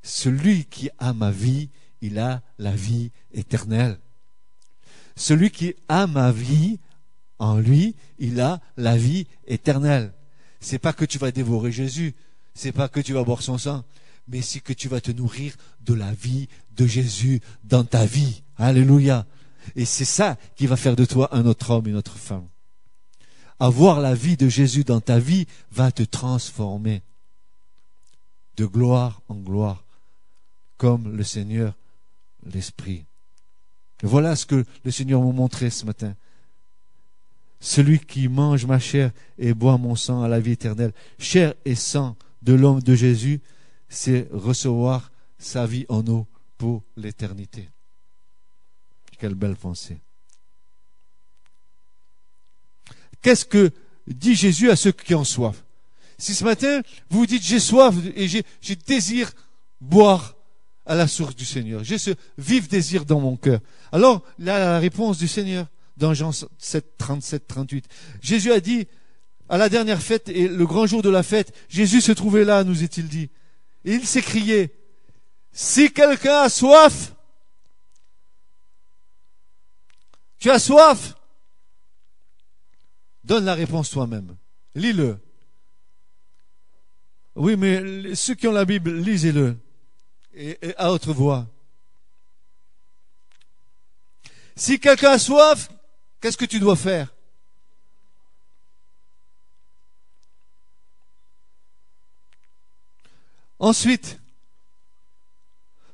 celui 0.02 0.66
qui 0.66 0.90
a 0.98 1.14
ma 1.14 1.30
vie, 1.30 1.70
il 2.02 2.18
a 2.18 2.42
la 2.58 2.72
vie 2.72 3.10
éternelle. 3.32 3.98
Celui 5.16 5.50
qui 5.50 5.74
a 5.88 6.06
ma 6.06 6.30
vie, 6.30 6.78
en 7.38 7.58
lui, 7.58 7.94
il 8.18 8.38
a 8.42 8.60
la 8.76 8.98
vie 8.98 9.26
éternelle. 9.46 10.12
C'est 10.60 10.78
pas 10.78 10.92
que 10.92 11.06
tu 11.06 11.16
vas 11.16 11.30
dévorer 11.30 11.72
Jésus, 11.72 12.14
c'est 12.54 12.72
pas 12.72 12.88
que 12.88 13.00
tu 13.00 13.12
vas 13.12 13.24
boire 13.24 13.42
son 13.42 13.58
sang, 13.58 13.84
mais 14.28 14.42
c'est 14.42 14.60
que 14.60 14.72
tu 14.72 14.88
vas 14.88 15.00
te 15.00 15.10
nourrir 15.10 15.54
de 15.80 15.94
la 15.94 16.12
vie 16.12 16.48
de 16.76 16.86
Jésus 16.86 17.40
dans 17.64 17.84
ta 17.84 18.06
vie. 18.06 18.42
Alléluia. 18.56 19.26
Et 19.76 19.84
c'est 19.84 20.04
ça 20.04 20.36
qui 20.56 20.66
va 20.66 20.76
faire 20.76 20.96
de 20.96 21.04
toi 21.04 21.28
un 21.32 21.46
autre 21.46 21.70
homme, 21.70 21.86
une 21.86 21.96
autre 21.96 22.16
femme. 22.16 22.46
Avoir 23.60 24.00
la 24.00 24.14
vie 24.14 24.36
de 24.36 24.48
Jésus 24.48 24.84
dans 24.84 25.00
ta 25.00 25.18
vie 25.18 25.46
va 25.70 25.92
te 25.92 26.02
transformer 26.02 27.02
de 28.56 28.66
gloire 28.66 29.22
en 29.28 29.36
gloire, 29.36 29.84
comme 30.76 31.16
le 31.16 31.24
Seigneur 31.24 31.74
l'Esprit. 32.44 33.04
Voilà 34.02 34.34
ce 34.34 34.46
que 34.46 34.64
le 34.84 34.90
Seigneur 34.90 35.22
m'a 35.22 35.32
montré 35.32 35.70
ce 35.70 35.86
matin. 35.86 36.14
Celui 37.60 38.00
qui 38.00 38.26
mange 38.26 38.66
ma 38.66 38.80
chair 38.80 39.12
et 39.38 39.54
boit 39.54 39.78
mon 39.78 39.94
sang 39.94 40.22
à 40.22 40.28
la 40.28 40.40
vie 40.40 40.52
éternelle, 40.52 40.92
chair 41.18 41.54
et 41.64 41.76
sang 41.76 42.16
de 42.42 42.52
l'homme 42.52 42.82
de 42.82 42.94
Jésus, 42.94 43.40
c'est 43.88 44.28
recevoir 44.32 45.10
sa 45.38 45.66
vie 45.66 45.86
en 45.88 46.06
eau 46.06 46.26
pour 46.58 46.82
l'éternité. 46.96 47.68
Quelle 49.18 49.34
belle 49.34 49.56
pensée. 49.56 49.98
Qu'est-ce 53.20 53.44
que 53.44 53.70
dit 54.06 54.34
Jésus 54.34 54.70
à 54.70 54.76
ceux 54.76 54.92
qui 54.92 55.14
ont 55.14 55.24
soif? 55.24 55.64
Si 56.18 56.34
ce 56.34 56.44
matin, 56.44 56.82
vous 57.10 57.20
vous 57.20 57.26
dites 57.26 57.42
j'ai 57.42 57.60
soif 57.60 57.94
et 58.16 58.28
j'ai 58.28 58.76
désir 58.76 59.32
boire 59.80 60.36
à 60.84 60.94
la 60.96 61.06
source 61.06 61.36
du 61.36 61.44
Seigneur, 61.44 61.84
j'ai 61.84 61.98
ce 61.98 62.10
vif 62.38 62.68
désir 62.68 63.04
dans 63.04 63.20
mon 63.20 63.36
cœur. 63.36 63.60
Alors, 63.92 64.24
là, 64.38 64.58
la 64.58 64.78
réponse 64.78 65.18
du 65.18 65.28
Seigneur 65.28 65.68
dans 65.96 66.14
Jean 66.14 66.32
7, 66.32 66.98
37, 66.98 67.46
38. 67.46 67.86
Jésus 68.20 68.52
a 68.52 68.60
dit, 68.60 68.86
à 69.52 69.58
la 69.58 69.68
dernière 69.68 70.00
fête 70.00 70.30
et 70.30 70.48
le 70.48 70.64
grand 70.64 70.86
jour 70.86 71.02
de 71.02 71.10
la 71.10 71.22
fête, 71.22 71.54
Jésus 71.68 72.00
se 72.00 72.10
trouvait 72.10 72.46
là, 72.46 72.64
nous 72.64 72.82
est-il 72.82 73.06
dit. 73.06 73.28
Et 73.84 73.92
il 73.92 74.06
s'écriait, 74.06 74.74
si 75.52 75.92
quelqu'un 75.92 76.44
a 76.44 76.48
soif, 76.48 77.14
tu 80.38 80.50
as 80.50 80.58
soif, 80.58 81.16
donne 83.24 83.44
la 83.44 83.52
réponse 83.52 83.90
toi-même. 83.90 84.38
Lis-le. 84.74 85.18
Oui, 87.34 87.54
mais 87.58 88.14
ceux 88.14 88.34
qui 88.34 88.48
ont 88.48 88.52
la 88.52 88.64
Bible, 88.64 88.94
lisez-le. 89.00 89.58
Et, 90.32 90.56
à 90.78 90.90
haute 90.90 91.08
voix. 91.08 91.46
Si 94.56 94.80
quelqu'un 94.80 95.10
a 95.10 95.18
soif, 95.18 95.68
qu'est-ce 96.22 96.38
que 96.38 96.46
tu 96.46 96.58
dois 96.58 96.76
faire? 96.76 97.11
Ensuite, 103.62 104.18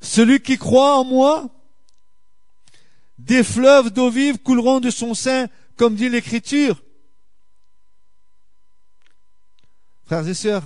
celui 0.00 0.40
qui 0.40 0.56
croit 0.56 0.98
en 0.98 1.04
moi, 1.04 1.50
des 3.18 3.44
fleuves 3.44 3.90
d'eau 3.90 4.08
vive 4.08 4.38
couleront 4.38 4.80
de 4.80 4.88
son 4.88 5.12
sein, 5.12 5.48
comme 5.76 5.94
dit 5.94 6.08
l'Écriture. 6.08 6.82
Frères 10.06 10.26
et 10.26 10.32
sœurs, 10.32 10.64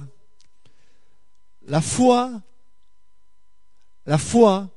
la 1.67 1.81
foi, 1.81 2.41
la 4.07 4.17
foi 4.17 4.71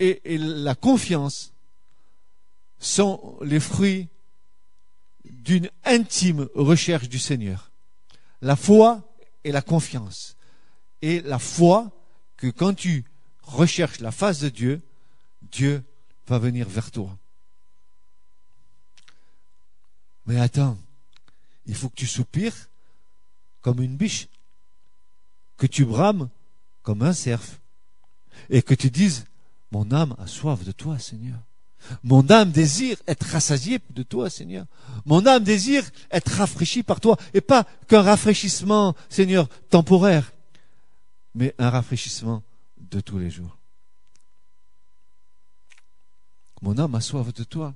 et, 0.00 0.20
et 0.24 0.38
la 0.38 0.74
confiance 0.74 1.52
sont 2.80 3.38
les 3.42 3.60
fruits 3.60 4.08
d'une 5.24 5.70
intime 5.84 6.48
recherche 6.56 7.08
du 7.08 7.20
Seigneur. 7.20 7.70
La 8.42 8.56
foi 8.56 9.08
et 9.44 9.52
la 9.52 9.62
confiance 9.62 10.34
et 11.02 11.20
la 11.22 11.38
foi 11.38 11.90
que 12.36 12.48
quand 12.48 12.74
tu 12.74 13.04
recherches 13.42 14.00
la 14.00 14.12
face 14.12 14.40
de 14.40 14.48
Dieu, 14.48 14.80
Dieu 15.50 15.82
va 16.26 16.38
venir 16.38 16.68
vers 16.68 16.90
toi. 16.90 17.16
Mais 20.26 20.38
attends, 20.38 20.76
il 21.66 21.74
faut 21.74 21.88
que 21.88 21.96
tu 21.96 22.06
soupires 22.06 22.68
comme 23.62 23.82
une 23.82 23.96
biche, 23.96 24.28
que 25.56 25.66
tu 25.66 25.84
brames 25.84 26.28
comme 26.82 27.02
un 27.02 27.12
cerf, 27.12 27.58
et 28.50 28.62
que 28.62 28.74
tu 28.74 28.90
dises, 28.90 29.24
mon 29.72 29.90
âme 29.90 30.14
a 30.18 30.26
soif 30.26 30.64
de 30.64 30.72
toi, 30.72 30.98
Seigneur. 30.98 31.38
Mon 32.02 32.28
âme 32.30 32.50
désire 32.50 32.96
être 33.06 33.24
rassasiée 33.26 33.80
de 33.90 34.02
toi, 34.02 34.30
Seigneur. 34.30 34.66
Mon 35.06 35.26
âme 35.26 35.44
désire 35.44 35.84
être 36.10 36.32
rafraîchie 36.32 36.82
par 36.82 37.00
toi, 37.00 37.16
et 37.34 37.40
pas 37.40 37.64
qu'un 37.88 38.02
rafraîchissement, 38.02 38.94
Seigneur, 39.08 39.48
temporaire, 39.70 40.32
mais 41.34 41.54
un 41.58 41.70
rafraîchissement 41.70 42.42
de 42.78 43.00
tous 43.00 43.18
les 43.18 43.30
jours. 43.30 43.56
Mon 46.62 46.78
âme 46.78 46.94
a 46.94 47.00
soif 47.00 47.32
de 47.32 47.44
toi. 47.44 47.74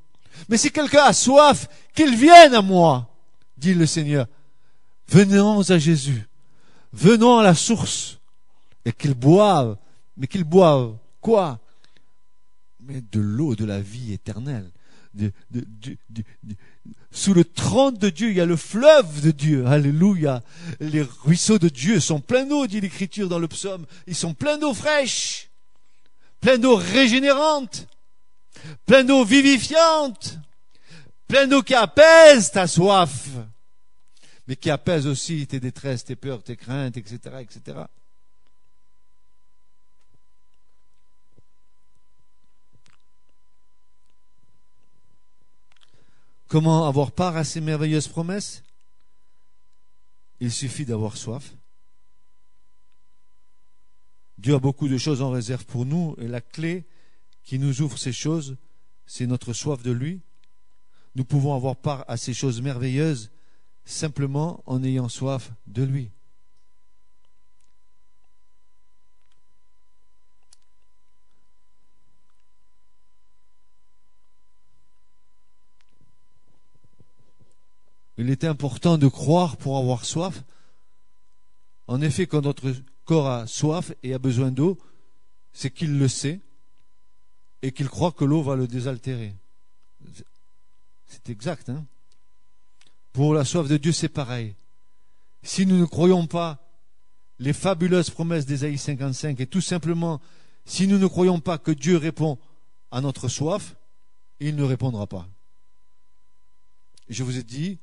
Mais 0.49 0.57
si 0.57 0.71
quelqu'un 0.71 1.05
a 1.05 1.12
soif, 1.12 1.69
qu'il 1.95 2.17
vienne 2.17 2.55
à 2.55 2.62
moi, 2.62 3.09
dit 3.57 3.75
le 3.75 3.87
Seigneur. 3.87 4.27
Venons 5.09 5.71
à 5.71 5.79
Jésus. 5.79 6.27
Venons 6.93 7.38
à 7.38 7.43
la 7.43 7.55
source. 7.55 8.19
Et 8.85 8.93
qu'il 8.93 9.15
boive. 9.15 9.77
Mais 10.17 10.27
qu'il 10.27 10.45
boive 10.45 10.97
quoi? 11.21 11.61
Mais 12.81 13.01
de 13.01 13.21
l'eau 13.21 13.55
de 13.55 13.65
la 13.65 13.81
vie 13.81 14.12
éternelle. 14.12 14.71
Sous 17.11 17.35
le 17.35 17.44
trône 17.44 17.96
de 17.96 18.09
Dieu, 18.11 18.31
il 18.31 18.37
y 18.37 18.40
a 18.40 18.46
le 18.46 18.57
fleuve 18.57 19.20
de 19.20 19.31
Dieu. 19.31 19.66
Alléluia. 19.66 20.42
Les 20.81 21.03
ruisseaux 21.03 21.59
de 21.59 21.68
Dieu 21.68 22.01
sont 22.01 22.20
pleins 22.20 22.46
d'eau, 22.46 22.66
dit 22.66 22.81
l'Écriture 22.81 23.29
dans 23.29 23.38
le 23.38 23.48
psaume. 23.48 23.87
Ils 24.07 24.14
sont 24.14 24.35
pleins 24.35 24.59
d'eau 24.59 24.75
fraîche, 24.75 25.51
pleins 26.40 26.59
d'eau 26.59 26.77
régénérante, 26.77 27.87
pleins 28.87 29.05
d'eau 29.05 29.25
vivifiante, 29.25 30.38
pleins 31.29 31.46
d'eau 31.46 31.62
qui 31.62 31.75
apaise 31.75 32.51
ta 32.51 32.66
soif, 32.66 33.29
mais 34.46 34.57
qui 34.57 34.70
apaise 34.70 35.07
aussi 35.07 35.46
tes 35.46 35.61
détresses, 35.61 36.05
tes 36.05 36.16
peurs, 36.16 36.42
tes 36.42 36.57
craintes, 36.57 36.96
etc., 36.96 37.18
etc. 37.40 37.79
Comment 46.53 46.87
avoir 46.87 47.12
part 47.12 47.38
à 47.38 47.45
ces 47.45 47.62
merveilleuses 47.62 48.09
promesses? 48.09 48.62
Il 50.38 50.53
suffit 50.53 50.85
d'avoir 50.85 51.17
soif. 51.17 51.57
Dieu 54.37 54.55
a 54.55 54.59
beaucoup 54.59 54.87
de 54.87 54.99
choses 54.99 55.23
en 55.23 55.31
réserve 55.31 55.65
pour 55.65 55.87
nous 55.87 56.15
et 56.19 56.29
la 56.29 56.43
clé 56.43 56.85
qui 57.43 57.59
nous 57.59 57.81
ouvre 57.81 57.97
ces 57.97 58.12
choses, 58.12 58.59
c'est 59.07 59.27
notre 59.27 59.55
soif 59.55 59.83
de 59.83 59.93
lui. 59.93 60.21
Nous 61.15 61.25
pouvons 61.25 61.55
avoir 61.55 61.75
part 61.75 62.05
à 62.07 62.19
ces 62.19 62.35
choses 62.35 62.61
merveilleuses 62.61 63.31
simplement 63.87 64.62
en 64.67 64.85
ayant 64.85 65.09
soif 65.09 65.53
de 65.67 65.85
lui. 65.85 66.11
Il 78.23 78.31
est 78.31 78.45
important 78.45 78.99
de 78.99 79.09
croire 79.09 79.57
pour 79.57 79.77
avoir 79.77 80.05
soif. 80.05 80.45
En 81.89 82.01
effet, 82.01 82.29
quand 82.29 82.43
notre 82.43 82.73
corps 83.05 83.29
a 83.29 83.47
soif 83.49 83.93
et 84.05 84.15
a 84.15 84.21
besoin 84.21 84.53
d'eau, 84.53 84.79
c'est 85.53 85.73
qu'il 85.73 85.99
le 85.99 86.07
sait 86.07 86.39
et 87.63 87.73
qu'il 87.73 87.89
croit 87.89 88.13
que 88.13 88.25
l'eau 88.25 88.41
va 88.41 88.55
le 88.55 88.69
désaltérer. 88.69 89.35
C'est 91.09 91.31
exact. 91.31 91.69
Hein 91.69 91.85
pour 93.13 93.35
la 93.35 93.45
soif 93.45 93.69
de 93.69 93.77
Dieu, 93.77 93.91
c'est 93.91 94.09
pareil. 94.09 94.55
si 95.43 95.67
nous 95.67 95.77
ne 95.77 95.85
croyons 95.85 96.29
pas 96.29 96.61
les 97.41 97.53
fabuleuses 97.53 98.11
promesses 98.11 98.47
d'Ésaïe 98.47 98.79
55 98.79 99.41
et 99.41 99.49
tout 99.49 99.61
simplement 99.61 100.21
si 100.65 100.87
nous 100.87 100.99
ne 100.99 101.09
croyons 101.09 101.41
pas 101.41 101.59
que 101.59 101.73
Dieu 101.73 101.97
répond 101.97 102.39
à 102.93 103.01
notre 103.01 103.27
soif, 103.27 103.75
il 104.39 104.55
ne 104.55 104.63
répondra 104.63 105.09
pas. 105.09 105.27
Je 107.09 107.25
vous 107.25 107.37
ai 107.37 107.43
dit, 107.43 107.81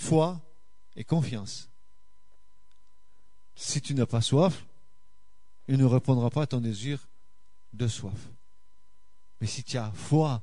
foi 0.00 0.40
et 0.96 1.04
confiance. 1.04 1.68
Si 3.54 3.80
tu 3.82 3.94
n'as 3.94 4.06
pas 4.06 4.22
soif, 4.22 4.64
il 5.68 5.76
ne 5.76 5.84
répondra 5.84 6.30
pas 6.30 6.42
à 6.42 6.46
ton 6.46 6.60
désir 6.60 7.06
de 7.74 7.86
soif. 7.86 8.18
Mais 9.40 9.46
si 9.46 9.62
tu 9.62 9.76
as 9.76 9.92
foi 9.92 10.42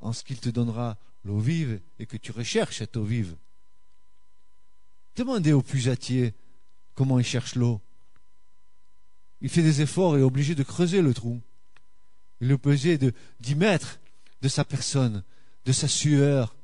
en 0.00 0.12
ce 0.12 0.24
qu'il 0.24 0.40
te 0.40 0.48
donnera 0.48 0.96
l'eau 1.24 1.38
vive 1.38 1.80
et 1.98 2.06
que 2.06 2.16
tu 2.16 2.32
recherches 2.32 2.78
cette 2.78 2.96
eau 2.96 3.04
vive, 3.04 3.36
demandez 5.14 5.52
au 5.52 5.62
puisatier 5.62 6.34
comment 6.94 7.18
il 7.18 7.26
cherche 7.26 7.54
l'eau. 7.54 7.80
Il 9.42 9.50
fait 9.50 9.62
des 9.62 9.82
efforts 9.82 10.16
et 10.16 10.20
est 10.20 10.24
obligé 10.24 10.54
de 10.54 10.62
creuser 10.62 11.02
le 11.02 11.12
trou. 11.12 11.40
Il 12.40 12.50
est 12.50 12.54
obligé 12.54 12.98
d'y 12.98 13.54
mettre 13.54 14.00
de 14.40 14.48
sa 14.48 14.64
personne, 14.64 15.22
de 15.66 15.72
sa 15.72 15.86
sueur, 15.86 16.56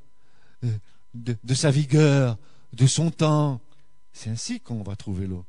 euh, 0.63 0.77
de, 1.15 1.53
sa 1.53 1.71
vigueur, 1.71 2.37
de 2.73 2.87
son 2.87 3.09
temps. 3.09 3.61
C'est 4.13 4.29
ainsi 4.29 4.59
qu'on 4.59 4.83
va 4.83 4.95
trouver 4.95 5.27
l'eau. 5.27 5.45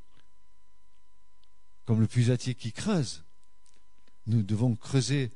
Comme 1.85 2.01
le 2.01 2.07
puisatier 2.07 2.55
qui 2.55 2.73
creuse. 2.73 3.23
Nous 4.27 4.43
devons 4.43 4.75
creuser 4.75 5.31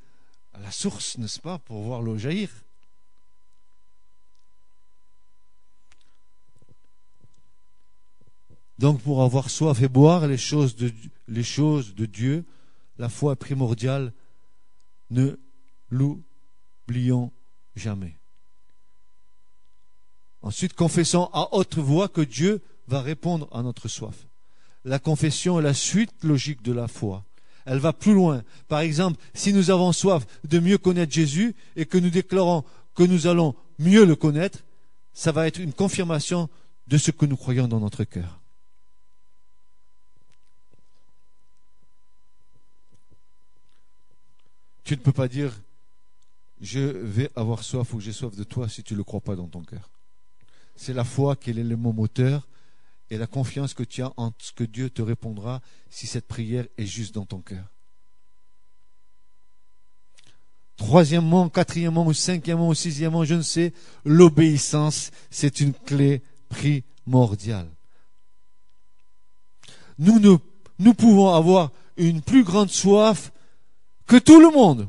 à 0.52 0.60
la 0.60 0.70
source, 0.70 1.18
n'est-ce 1.18 1.40
pas, 1.40 1.58
pour 1.58 1.82
voir 1.82 2.02
l'eau 2.02 2.18
jaillir. 2.18 2.50
Donc 8.78 9.02
pour 9.02 9.22
avoir 9.22 9.50
soif 9.50 9.82
et 9.82 9.88
boire 9.88 10.26
les 10.26 10.38
choses 10.38 10.74
de, 10.74 10.90
les 11.28 11.42
choses 11.42 11.94
de 11.94 12.06
Dieu, 12.06 12.44
la 12.98 13.10
foi 13.10 13.36
primordiale. 13.36 14.12
Ne 15.10 15.38
l'oublions 15.90 17.30
jamais. 17.76 18.19
Ensuite, 20.50 20.74
confessons 20.74 21.30
à 21.32 21.54
haute 21.54 21.78
voix 21.78 22.08
que 22.08 22.22
Dieu 22.22 22.60
va 22.88 23.02
répondre 23.02 23.48
à 23.52 23.62
notre 23.62 23.86
soif. 23.86 24.26
La 24.84 24.98
confession 24.98 25.60
est 25.60 25.62
la 25.62 25.74
suite 25.74 26.24
logique 26.24 26.60
de 26.62 26.72
la 26.72 26.88
foi. 26.88 27.24
Elle 27.66 27.78
va 27.78 27.92
plus 27.92 28.14
loin. 28.14 28.42
Par 28.66 28.80
exemple, 28.80 29.20
si 29.32 29.52
nous 29.52 29.70
avons 29.70 29.92
soif 29.92 30.26
de 30.42 30.58
mieux 30.58 30.76
connaître 30.76 31.12
Jésus 31.12 31.54
et 31.76 31.86
que 31.86 31.98
nous 31.98 32.10
déclarons 32.10 32.64
que 32.96 33.04
nous 33.04 33.28
allons 33.28 33.54
mieux 33.78 34.04
le 34.04 34.16
connaître, 34.16 34.58
ça 35.12 35.30
va 35.30 35.46
être 35.46 35.60
une 35.60 35.72
confirmation 35.72 36.48
de 36.88 36.98
ce 36.98 37.12
que 37.12 37.26
nous 37.26 37.36
croyons 37.36 37.68
dans 37.68 37.78
notre 37.78 38.02
cœur. 38.02 38.40
Tu 44.82 44.94
ne 44.96 45.00
peux 45.00 45.12
pas 45.12 45.28
dire 45.28 45.52
je 46.60 46.80
vais 46.80 47.30
avoir 47.36 47.62
soif 47.62 47.94
ou 47.94 48.00
j'ai 48.00 48.12
soif 48.12 48.34
de 48.34 48.42
toi 48.42 48.68
si 48.68 48.82
tu 48.82 48.94
ne 48.94 48.98
le 48.98 49.04
crois 49.04 49.20
pas 49.20 49.36
dans 49.36 49.46
ton 49.46 49.62
cœur. 49.62 49.88
C'est 50.76 50.94
la 50.94 51.04
foi 51.04 51.36
qui 51.36 51.50
est 51.50 51.52
l'élément 51.52 51.92
moteur 51.92 52.48
et 53.10 53.18
la 53.18 53.26
confiance 53.26 53.74
que 53.74 53.82
tu 53.82 54.02
as 54.02 54.12
en 54.16 54.32
ce 54.38 54.52
que 54.52 54.64
Dieu 54.64 54.88
te 54.88 55.02
répondra 55.02 55.60
si 55.90 56.06
cette 56.06 56.28
prière 56.28 56.66
est 56.78 56.86
juste 56.86 57.14
dans 57.14 57.26
ton 57.26 57.40
cœur. 57.40 57.64
Troisièmement, 60.76 61.50
quatrièmement 61.50 62.06
ou 62.06 62.14
cinquièmement 62.14 62.68
ou 62.68 62.74
sixièmement, 62.74 63.24
je 63.24 63.34
ne 63.34 63.42
sais, 63.42 63.74
l'obéissance, 64.04 65.10
c'est 65.30 65.60
une 65.60 65.74
clé 65.74 66.22
primordiale. 66.48 67.68
Nous, 69.98 70.18
nous 70.78 70.94
pouvons 70.94 71.34
avoir 71.34 71.72
une 71.98 72.22
plus 72.22 72.44
grande 72.44 72.70
soif 72.70 73.32
que 74.06 74.16
tout 74.16 74.40
le 74.40 74.50
monde. 74.50 74.88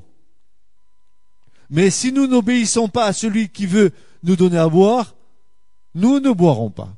Mais 1.70 1.90
si 1.90 2.12
nous 2.12 2.28
n'obéissons 2.28 2.88
pas 2.88 3.06
à 3.06 3.14
celui 3.14 3.50
qui 3.50 3.66
veut 3.66 3.92
nous 4.24 4.36
donner 4.36 4.58
à 4.58 4.70
boire, 4.70 5.16
nous 5.94 6.20
ne 6.20 6.32
boirons 6.32 6.70
pas. 6.70 6.90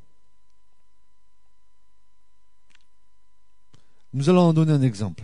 Nous 4.13 4.29
allons 4.29 4.41
en 4.41 4.53
donner 4.53 4.73
un 4.73 4.81
exemple. 4.81 5.23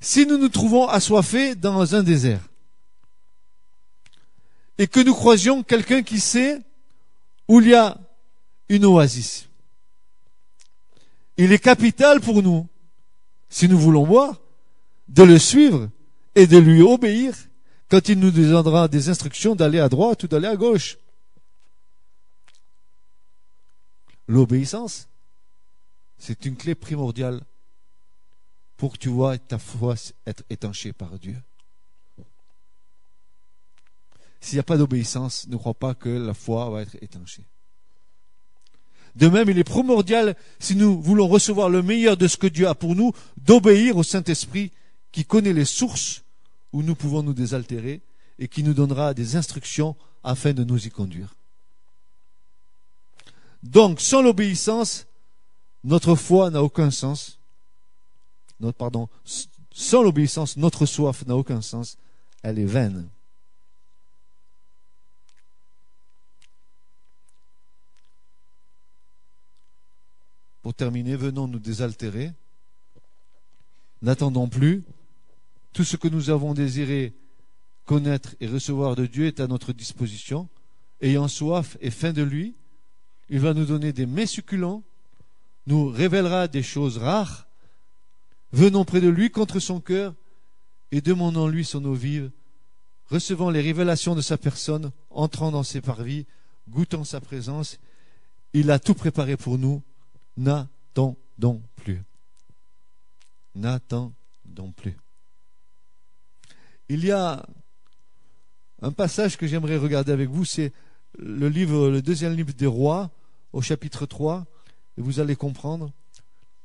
Si 0.00 0.26
nous 0.26 0.36
nous 0.36 0.48
trouvons 0.48 0.88
assoiffés 0.88 1.54
dans 1.54 1.94
un 1.94 2.02
désert 2.02 2.40
et 4.78 4.86
que 4.86 5.00
nous 5.00 5.14
croisions 5.14 5.62
quelqu'un 5.62 6.02
qui 6.02 6.20
sait 6.20 6.60
où 7.48 7.60
il 7.60 7.68
y 7.68 7.74
a 7.74 7.96
une 8.68 8.84
oasis, 8.84 9.48
il 11.36 11.52
est 11.52 11.58
capital 11.58 12.20
pour 12.20 12.42
nous, 12.42 12.66
si 13.48 13.68
nous 13.68 13.78
voulons 13.78 14.06
boire, 14.06 14.40
de 15.08 15.22
le 15.22 15.38
suivre 15.38 15.88
et 16.34 16.46
de 16.46 16.58
lui 16.58 16.82
obéir 16.82 17.34
quand 17.88 18.08
il 18.08 18.18
nous 18.18 18.30
donnera 18.30 18.88
des 18.88 19.08
instructions 19.08 19.54
d'aller 19.54 19.78
à 19.78 19.88
droite 19.88 20.24
ou 20.24 20.26
d'aller 20.26 20.48
à 20.48 20.56
gauche. 20.56 20.98
L'obéissance, 24.28 25.08
c'est 26.18 26.46
une 26.46 26.56
clé 26.56 26.74
primordiale 26.74 27.42
pour 28.76 28.92
que 28.92 28.98
tu 28.98 29.08
vois 29.08 29.38
ta 29.38 29.58
foi 29.58 29.94
être 30.26 30.42
étanchée 30.50 30.92
par 30.92 31.18
Dieu. 31.18 31.36
S'il 34.40 34.56
n'y 34.56 34.60
a 34.60 34.64
pas 34.64 34.76
d'obéissance, 34.76 35.46
ne 35.48 35.56
crois 35.56 35.74
pas 35.74 35.94
que 35.94 36.08
la 36.08 36.34
foi 36.34 36.68
va 36.70 36.82
être 36.82 36.96
étanchée. 37.00 37.46
De 39.16 39.28
même, 39.28 39.48
il 39.48 39.58
est 39.58 39.64
primordial, 39.64 40.36
si 40.58 40.76
nous 40.76 41.00
voulons 41.00 41.26
recevoir 41.26 41.70
le 41.70 41.82
meilleur 41.82 42.18
de 42.18 42.28
ce 42.28 42.36
que 42.36 42.46
Dieu 42.46 42.68
a 42.68 42.74
pour 42.74 42.94
nous, 42.94 43.12
d'obéir 43.38 43.96
au 43.96 44.02
Saint-Esprit 44.02 44.72
qui 45.10 45.24
connaît 45.24 45.54
les 45.54 45.64
sources 45.64 46.22
où 46.72 46.82
nous 46.82 46.94
pouvons 46.94 47.22
nous 47.22 47.32
désaltérer 47.32 48.02
et 48.38 48.48
qui 48.48 48.62
nous 48.62 48.74
donnera 48.74 49.14
des 49.14 49.36
instructions 49.36 49.96
afin 50.22 50.52
de 50.52 50.64
nous 50.64 50.86
y 50.86 50.90
conduire. 50.90 51.34
Donc, 53.66 54.00
sans 54.00 54.22
l'obéissance, 54.22 55.06
notre 55.82 56.14
foi 56.14 56.50
n'a 56.50 56.62
aucun 56.62 56.90
sens. 56.90 57.38
Notre, 58.60 58.78
pardon, 58.78 59.08
sans 59.72 60.02
l'obéissance, 60.02 60.56
notre 60.56 60.86
soif 60.86 61.26
n'a 61.26 61.36
aucun 61.36 61.60
sens. 61.60 61.98
Elle 62.42 62.58
est 62.58 62.64
vaine. 62.64 63.08
Pour 70.62 70.74
terminer, 70.74 71.16
venons 71.16 71.46
nous 71.46 71.58
désaltérer. 71.58 72.32
N'attendons 74.02 74.48
plus. 74.48 74.84
Tout 75.72 75.84
ce 75.84 75.96
que 75.96 76.08
nous 76.08 76.30
avons 76.30 76.54
désiré 76.54 77.12
connaître 77.84 78.34
et 78.40 78.46
recevoir 78.46 78.96
de 78.96 79.06
Dieu 79.06 79.26
est 79.26 79.40
à 79.40 79.46
notre 79.46 79.72
disposition. 79.72 80.48
Ayant 81.00 81.28
soif 81.28 81.76
et 81.80 81.90
faim 81.90 82.12
de 82.12 82.22
lui, 82.22 82.54
il 83.28 83.40
va 83.40 83.54
nous 83.54 83.64
donner 83.64 83.92
des 83.92 84.06
mets 84.06 84.26
succulents, 84.26 84.82
nous 85.66 85.88
révélera 85.88 86.48
des 86.48 86.62
choses 86.62 86.98
rares. 86.98 87.46
Venons 88.52 88.84
près 88.84 89.00
de 89.00 89.08
lui 89.08 89.30
contre 89.30 89.58
son 89.58 89.80
cœur 89.80 90.14
et 90.92 91.00
demandons-lui 91.00 91.64
son 91.64 91.84
eau 91.84 91.94
vive. 91.94 92.30
Recevant 93.10 93.50
les 93.50 93.60
révélations 93.60 94.14
de 94.14 94.20
sa 94.20 94.36
personne, 94.36 94.90
entrant 95.10 95.50
dans 95.50 95.62
ses 95.62 95.80
parvis, 95.80 96.26
goûtant 96.68 97.04
sa 97.04 97.20
présence. 97.20 97.78
Il 98.52 98.70
a 98.70 98.78
tout 98.78 98.94
préparé 98.94 99.36
pour 99.36 99.58
nous. 99.58 99.82
N'attendons 100.36 101.62
plus. 101.76 102.02
N'attendons 103.54 104.72
plus. 104.76 104.96
Il 106.88 107.04
y 107.04 107.10
a 107.10 107.44
un 108.82 108.92
passage 108.92 109.36
que 109.36 109.46
j'aimerais 109.46 109.76
regarder 109.76 110.12
avec 110.12 110.28
vous, 110.28 110.44
c'est 110.44 110.72
le 111.18 111.48
livre, 111.48 111.88
le 111.88 112.02
deuxième 112.02 112.34
livre 112.34 112.52
des 112.52 112.66
rois, 112.66 113.10
au 113.52 113.62
chapitre 113.62 114.06
3, 114.06 114.46
et 114.98 115.00
vous 115.00 115.20
allez 115.20 115.36
comprendre. 115.36 115.92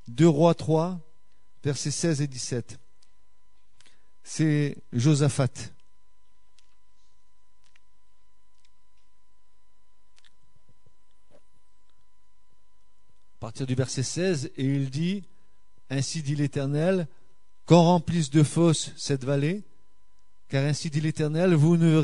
2 0.08 0.28
rois 0.28 0.54
3, 0.54 1.00
versets 1.64 1.92
16 1.92 2.22
et 2.22 2.28
17. 2.28 2.80
C'est 4.24 4.78
Josaphat. 4.94 5.72
À 13.36 13.40
partir 13.40 13.66
du 13.66 13.74
verset 13.74 14.04
16, 14.04 14.52
et 14.58 14.66
il 14.66 14.90
dit, 14.90 15.24
Ainsi 15.90 16.22
dit 16.22 16.36
l'Éternel, 16.36 17.08
qu'on 17.66 17.82
remplisse 17.82 18.30
de 18.30 18.44
fosses 18.44 18.92
cette 18.96 19.24
vallée, 19.24 19.64
car 20.48 20.66
ainsi 20.66 20.90
dit 20.90 21.02
l'Éternel, 21.02 21.54
vous 21.54 21.78
ne 21.78 21.98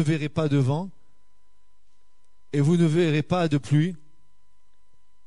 verrez, 0.00 0.28
pas 0.28 0.48
de 0.48 0.56
vent, 0.56 0.90
et 2.54 2.60
vous 2.60 2.76
ne 2.76 2.86
verrez 2.86 3.24
pas 3.24 3.48
de 3.48 3.58
pluie, 3.58 3.96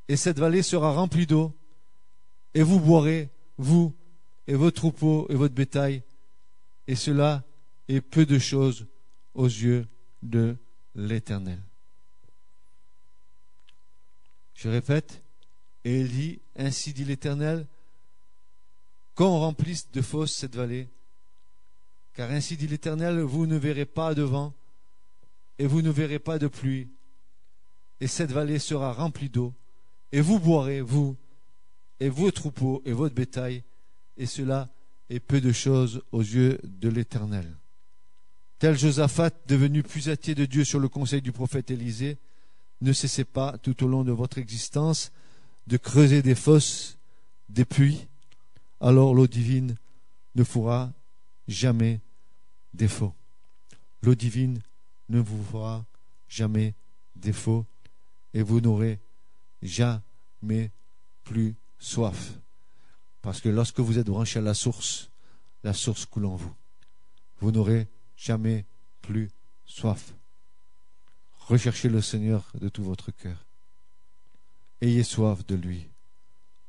et 0.08 0.16
cette 0.16 0.40
vallée 0.40 0.63
sera 0.63 0.94
remplie 0.94 1.28
d'eau, 1.28 1.54
et 2.54 2.63
vous 2.63 2.80
boirez, 2.80 3.30
vous 3.58 3.94
et 4.48 4.56
vos 4.56 4.72
troupeaux 4.72 5.28
et 5.30 5.36
votre 5.36 5.54
bétail, 5.54 6.04
et 6.88 6.96
cela 6.96 7.44
est 7.90 8.00
peu 8.00 8.26
de 8.26 8.40
choses 8.40 8.88
aux 9.34 9.46
yeux 9.46 9.86
de 10.24 10.56
l'Éternel. 10.96 11.60
Je 14.56 14.70
répète, 14.70 15.22
et 15.84 16.00
il 16.00 16.10
dit, 16.10 16.40
ainsi 16.56 16.94
dit 16.94 17.04
l'Éternel, 17.04 17.68
qu'on 19.16 19.40
remplisse 19.40 19.92
de 19.92 20.02
fosses 20.02 20.34
cette 20.34 20.56
vallée, 20.56 20.88
car 22.13 22.32
ainsi 22.32 22.56
dit 22.56 22.68
l'Éternel, 22.68 23.20
vous 23.20 23.48
ne 23.48 23.58
verrez 23.58 23.86
pas 23.86 24.16
de 24.16 24.22
vent, 24.22 24.54
et 25.60 25.68
vous 25.68 25.82
ne 25.82 25.90
verrez 25.90 26.20
pas 26.20 26.40
de 26.40 26.48
pluie, 26.48 26.88
et 27.99 28.07
cette 28.07 28.31
vallée 28.31 28.60
sera 28.60 28.93
remplie 28.93 29.29
d'eau, 29.29 29.53
et 30.12 30.21
vous 30.21 30.39
boirez, 30.39 30.81
vous, 30.81 31.15
et 31.99 32.10
vos 32.10 32.31
troupeaux, 32.31 32.81
et 32.86 32.93
votre 32.93 33.15
bétail, 33.15 33.63
et 34.17 34.25
cela 34.25 34.69
est 35.10 35.19
peu 35.19 35.41
de 35.41 35.51
choses 35.51 36.01
aux 36.12 36.21
yeux 36.21 36.60
de 36.63 36.89
l'Éternel. 36.89 37.47
Tel 38.60 38.77
Josaphat, 38.77 39.31
devenu 39.47 39.83
puisatier 39.83 40.36
de 40.36 40.45
Dieu 40.45 40.63
sur 40.63 40.79
le 40.79 40.89
conseil 40.89 41.21
du 41.21 41.31
prophète 41.31 41.71
Élisée, 41.71 42.17
ne 42.81 42.93
cessez 42.93 43.23
pas 43.23 43.57
tout 43.57 43.83
au 43.83 43.88
long 43.88 44.03
de 44.03 44.12
votre 44.12 44.38
existence 44.38 45.12
de 45.67 45.77
creuser 45.77 46.21
des 46.21 46.36
fosses, 46.36 46.97
des 47.49 47.65
puits, 47.65 48.07
alors 48.79 49.13
l'eau 49.13 49.27
divine 49.27 49.75
ne 50.36 50.43
fera 50.43 50.91
jamais 51.47 51.99
défaut. 52.73 53.13
L'eau 54.01 54.15
divine 54.15 54.60
ne 55.10 55.19
vous 55.19 55.43
fera 55.43 55.86
jamais 56.29 56.73
défaut 57.15 57.65
et 58.34 58.42
vous 58.42 58.62
n'aurez 58.62 59.00
jamais 59.62 60.72
plus 61.24 61.56
soif. 61.80 62.34
Parce 63.22 63.42
que 63.42 63.50
lorsque 63.50 63.80
vous 63.80 63.98
êtes 63.98 64.08
branché 64.08 64.40
à 64.40 64.42
la 64.42 64.54
source, 64.54 65.10
la 65.63 65.74
source 65.74 66.06
coule 66.06 66.26
en 66.26 66.36
vous. 66.36 66.54
Vous 67.40 67.52
n'aurez 67.52 67.88
jamais 68.16 68.66
plus 69.02 69.30
soif. 69.66 70.13
Recherchez 71.40 71.90
le 71.90 72.02
Seigneur 72.02 72.52
de 72.56 72.70
tout 72.70 72.84
votre 72.84 73.12
cœur. 73.12 73.46
Ayez 74.82 75.04
soif 75.04 75.46
de 75.46 75.56
lui. 75.56 75.90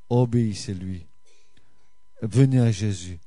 Obéissez-lui. 0.09 1.07
Venez 2.23 2.61
à 2.61 2.71
Jésus. 2.71 3.19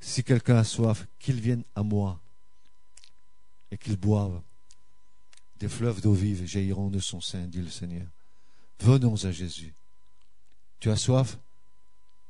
Si 0.00 0.24
quelqu'un 0.24 0.56
a 0.56 0.64
soif, 0.64 1.06
qu'il 1.18 1.40
vienne 1.40 1.64
à 1.74 1.82
moi 1.82 2.20
et 3.70 3.76
qu'il 3.76 3.96
boive. 3.96 4.40
Des 5.60 5.68
fleuves 5.68 6.00
d'eau 6.00 6.12
vive 6.12 6.46
jailliront 6.46 6.88
de 6.88 7.00
son 7.00 7.20
sein, 7.20 7.46
dit 7.46 7.60
le 7.60 7.70
Seigneur. 7.70 8.06
Venons 8.80 9.24
à 9.24 9.32
Jésus. 9.32 9.74
Tu 10.78 10.90
as 10.90 10.96
soif? 10.96 11.38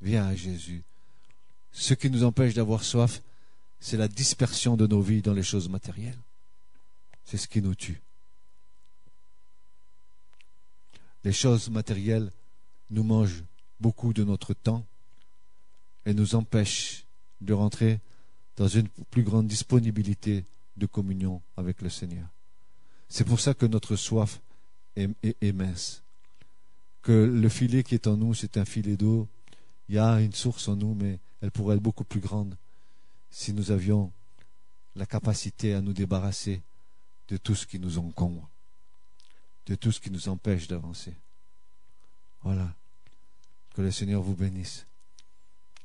Viens 0.01 0.27
à 0.27 0.35
Jésus. 0.35 0.83
Ce 1.73 1.95
qui 1.95 2.09
nous 2.09 2.25
empêche 2.25 2.55
d'avoir 2.55 2.83
soif, 2.83 3.23
c'est 3.81 3.97
la 3.97 4.09
dispersion 4.09 4.77
de 4.77 4.87
nos 4.87 5.01
vies 5.01 5.23
dans 5.23 5.35
les 5.35 5.43
choses 5.43 5.69
matérielles. 5.69 6.19
C'est 7.25 7.37
ce 7.37 7.49
qui 7.49 7.61
nous 7.61 7.75
tue. 7.75 8.01
Les 11.25 11.33
choses 11.33 11.69
matérielles 11.69 12.31
nous 12.91 13.03
mangent 13.03 13.45
beaucoup 13.81 14.15
de 14.15 14.25
notre 14.25 14.55
temps 14.55 14.87
et 16.07 16.15
nous 16.15 16.35
empêchent 16.35 17.05
de 17.41 17.53
rentrer 17.53 18.01
dans 18.57 18.69
une 18.69 18.89
plus 19.11 19.23
grande 19.23 19.47
disponibilité 19.47 20.47
de 20.77 20.87
communion 20.87 21.43
avec 21.57 21.83
le 21.83 21.91
Seigneur. 21.91 22.27
C'est 23.09 23.25
pour 23.25 23.41
ça 23.41 23.55
que 23.55 23.67
notre 23.67 23.97
soif 23.97 24.41
est, 24.97 25.53
mince. 25.53 26.03
Que 27.03 27.13
le 27.13 27.49
filet 27.49 27.83
qui 27.83 27.95
est 27.95 28.07
en 28.07 28.17
nous, 28.17 28.35
c'est 28.35 28.57
un 28.57 28.65
filet 28.65 28.97
d'eau. 28.97 29.29
Il 29.89 29.95
y 29.95 29.99
a 29.99 30.21
une 30.21 30.33
source 30.33 30.69
en 30.69 30.77
nous, 30.77 30.95
mais 30.95 31.19
elle 31.41 31.51
pourrait 31.51 31.77
être 31.77 31.83
beaucoup 31.83 32.05
plus 32.05 32.21
grande 32.21 32.57
si 33.31 33.53
nous 33.53 33.71
avions 33.71 34.13
la 34.97 35.07
capacité 35.07 35.75
à 35.75 35.81
nous 35.81 35.93
débarrasser 35.93 36.61
de 37.29 37.37
tout 37.37 37.55
ce 37.55 37.67
qui 37.67 37.79
nous 37.79 37.99
encombre, 37.99 38.49
de 39.67 39.75
tout 39.75 39.93
ce 39.93 40.01
qui 40.01 40.11
nous 40.11 40.29
empêche 40.29 40.67
d'avancer. 40.67 41.15
Voilà. 42.43 42.75
Que 43.75 43.83
le 43.83 43.91
Seigneur 43.91 44.23
vous 44.23 44.35
bénisse. 44.35 44.87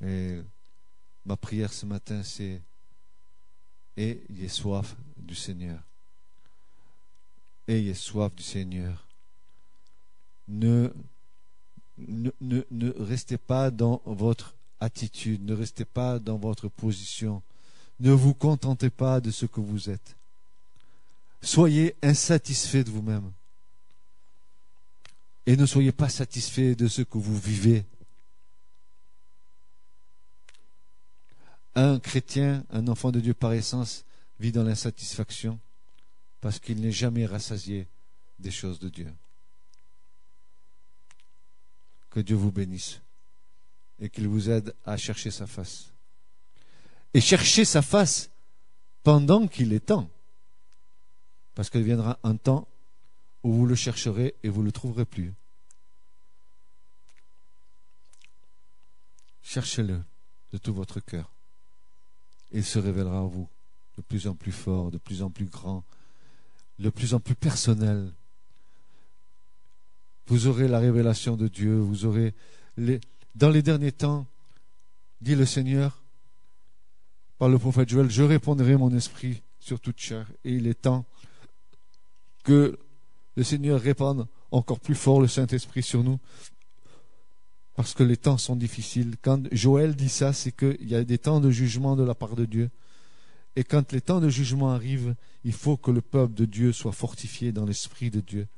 Et 0.04 0.40
ma 1.24 1.36
prière 1.36 1.72
ce 1.72 1.86
matin, 1.86 2.22
c'est 2.22 2.60
ayez 3.96 4.48
soif 4.48 4.96
du 5.16 5.34
Seigneur. 5.34 5.80
Ayez 7.66 7.94
soif 7.94 8.34
du 8.34 8.42
Seigneur. 8.42 9.06
Ne, 10.48 10.92
ne, 11.98 12.90
restez 12.98 13.38
pas 13.38 13.70
dans 13.70 14.02
votre 14.04 14.54
attitude, 14.80 15.44
ne 15.44 15.54
restez 15.54 15.84
pas 15.84 16.18
dans 16.18 16.36
votre 16.36 16.68
position. 16.68 17.42
Ne 18.00 18.12
vous 18.12 18.34
contentez 18.34 18.90
pas 18.90 19.20
de 19.20 19.30
ce 19.30 19.46
que 19.46 19.60
vous 19.60 19.88
êtes. 19.88 20.16
Soyez 21.42 21.94
insatisfait 22.02 22.84
de 22.84 22.90
vous-même. 22.90 23.32
Et 25.46 25.56
ne 25.56 25.66
soyez 25.66 25.92
pas 25.92 26.08
satisfait 26.08 26.74
de 26.74 26.88
ce 26.88 27.02
que 27.02 27.18
vous 27.18 27.38
vivez. 27.38 27.84
Un 31.74 31.98
chrétien, 31.98 32.64
un 32.70 32.88
enfant 32.88 33.10
de 33.10 33.20
Dieu 33.20 33.34
par 33.34 33.52
essence, 33.52 34.04
vit 34.38 34.52
dans 34.52 34.62
l'insatisfaction 34.62 35.58
parce 36.44 36.58
qu'il 36.58 36.78
n'est 36.82 36.92
jamais 36.92 37.24
rassasié 37.24 37.88
des 38.38 38.50
choses 38.50 38.78
de 38.78 38.90
Dieu. 38.90 39.10
Que 42.10 42.20
Dieu 42.20 42.36
vous 42.36 42.52
bénisse 42.52 43.00
et 43.98 44.10
qu'il 44.10 44.28
vous 44.28 44.50
aide 44.50 44.74
à 44.84 44.98
chercher 44.98 45.30
sa 45.30 45.46
face. 45.46 45.86
Et 47.14 47.22
chercher 47.22 47.64
sa 47.64 47.80
face 47.80 48.28
pendant 49.02 49.48
qu'il 49.48 49.72
est 49.72 49.86
temps. 49.86 50.10
Parce 51.54 51.70
qu'il 51.70 51.82
viendra 51.82 52.18
un 52.22 52.36
temps 52.36 52.68
où 53.42 53.50
vous 53.50 53.64
le 53.64 53.74
chercherez 53.74 54.34
et 54.42 54.50
vous 54.50 54.60
ne 54.60 54.66
le 54.66 54.72
trouverez 54.72 55.06
plus. 55.06 55.32
Cherchez-le 59.42 59.98
de 60.52 60.58
tout 60.58 60.74
votre 60.74 61.00
cœur. 61.00 61.32
Il 62.52 62.66
se 62.66 62.78
révélera 62.78 63.20
à 63.20 63.22
vous 63.22 63.48
de 63.96 64.02
plus 64.02 64.26
en 64.26 64.34
plus 64.34 64.52
fort, 64.52 64.90
de 64.90 64.98
plus 64.98 65.22
en 65.22 65.30
plus 65.30 65.46
grand, 65.46 65.82
de 66.78 66.90
plus 66.90 67.14
en 67.14 67.20
plus 67.20 67.34
personnel. 67.34 68.12
Vous 70.26 70.46
aurez 70.46 70.68
la 70.68 70.78
révélation 70.78 71.36
de 71.36 71.48
Dieu, 71.48 71.76
vous 71.76 72.06
aurez 72.06 72.34
dans 73.34 73.50
les 73.50 73.62
derniers 73.62 73.92
temps, 73.92 74.26
dit 75.20 75.34
le 75.34 75.46
Seigneur, 75.46 76.02
par 77.38 77.48
le 77.48 77.58
prophète 77.58 77.88
Joël, 77.88 78.10
je 78.10 78.22
répondrai 78.22 78.76
mon 78.76 78.94
esprit 78.94 79.42
sur 79.58 79.80
toute 79.80 79.98
chair. 79.98 80.30
Et 80.44 80.52
il 80.52 80.66
est 80.66 80.82
temps 80.82 81.04
que 82.44 82.78
le 83.36 83.42
Seigneur 83.42 83.80
répande 83.80 84.26
encore 84.50 84.80
plus 84.80 84.94
fort 84.94 85.20
le 85.20 85.26
Saint-Esprit 85.26 85.82
sur 85.82 86.04
nous, 86.04 86.20
parce 87.74 87.92
que 87.92 88.04
les 88.04 88.16
temps 88.16 88.38
sont 88.38 88.54
difficiles. 88.54 89.16
Quand 89.20 89.42
Joël 89.50 89.96
dit 89.96 90.08
ça, 90.08 90.32
c'est 90.32 90.52
qu'il 90.52 90.88
y 90.88 90.94
a 90.94 91.02
des 91.02 91.18
temps 91.18 91.40
de 91.40 91.50
jugement 91.50 91.96
de 91.96 92.04
la 92.04 92.14
part 92.14 92.36
de 92.36 92.44
Dieu. 92.44 92.70
Et 93.56 93.64
quand 93.64 93.92
les 93.92 94.00
temps 94.00 94.20
de 94.20 94.28
jugement 94.28 94.70
arrivent, 94.70 95.14
il 95.44 95.52
faut 95.52 95.76
que 95.76 95.90
le 95.90 96.00
peuple 96.00 96.34
de 96.34 96.44
Dieu 96.44 96.72
soit 96.72 96.92
fortifié 96.92 97.52
dans 97.52 97.64
l'Esprit 97.64 98.10
de 98.10 98.20
Dieu. 98.20 98.48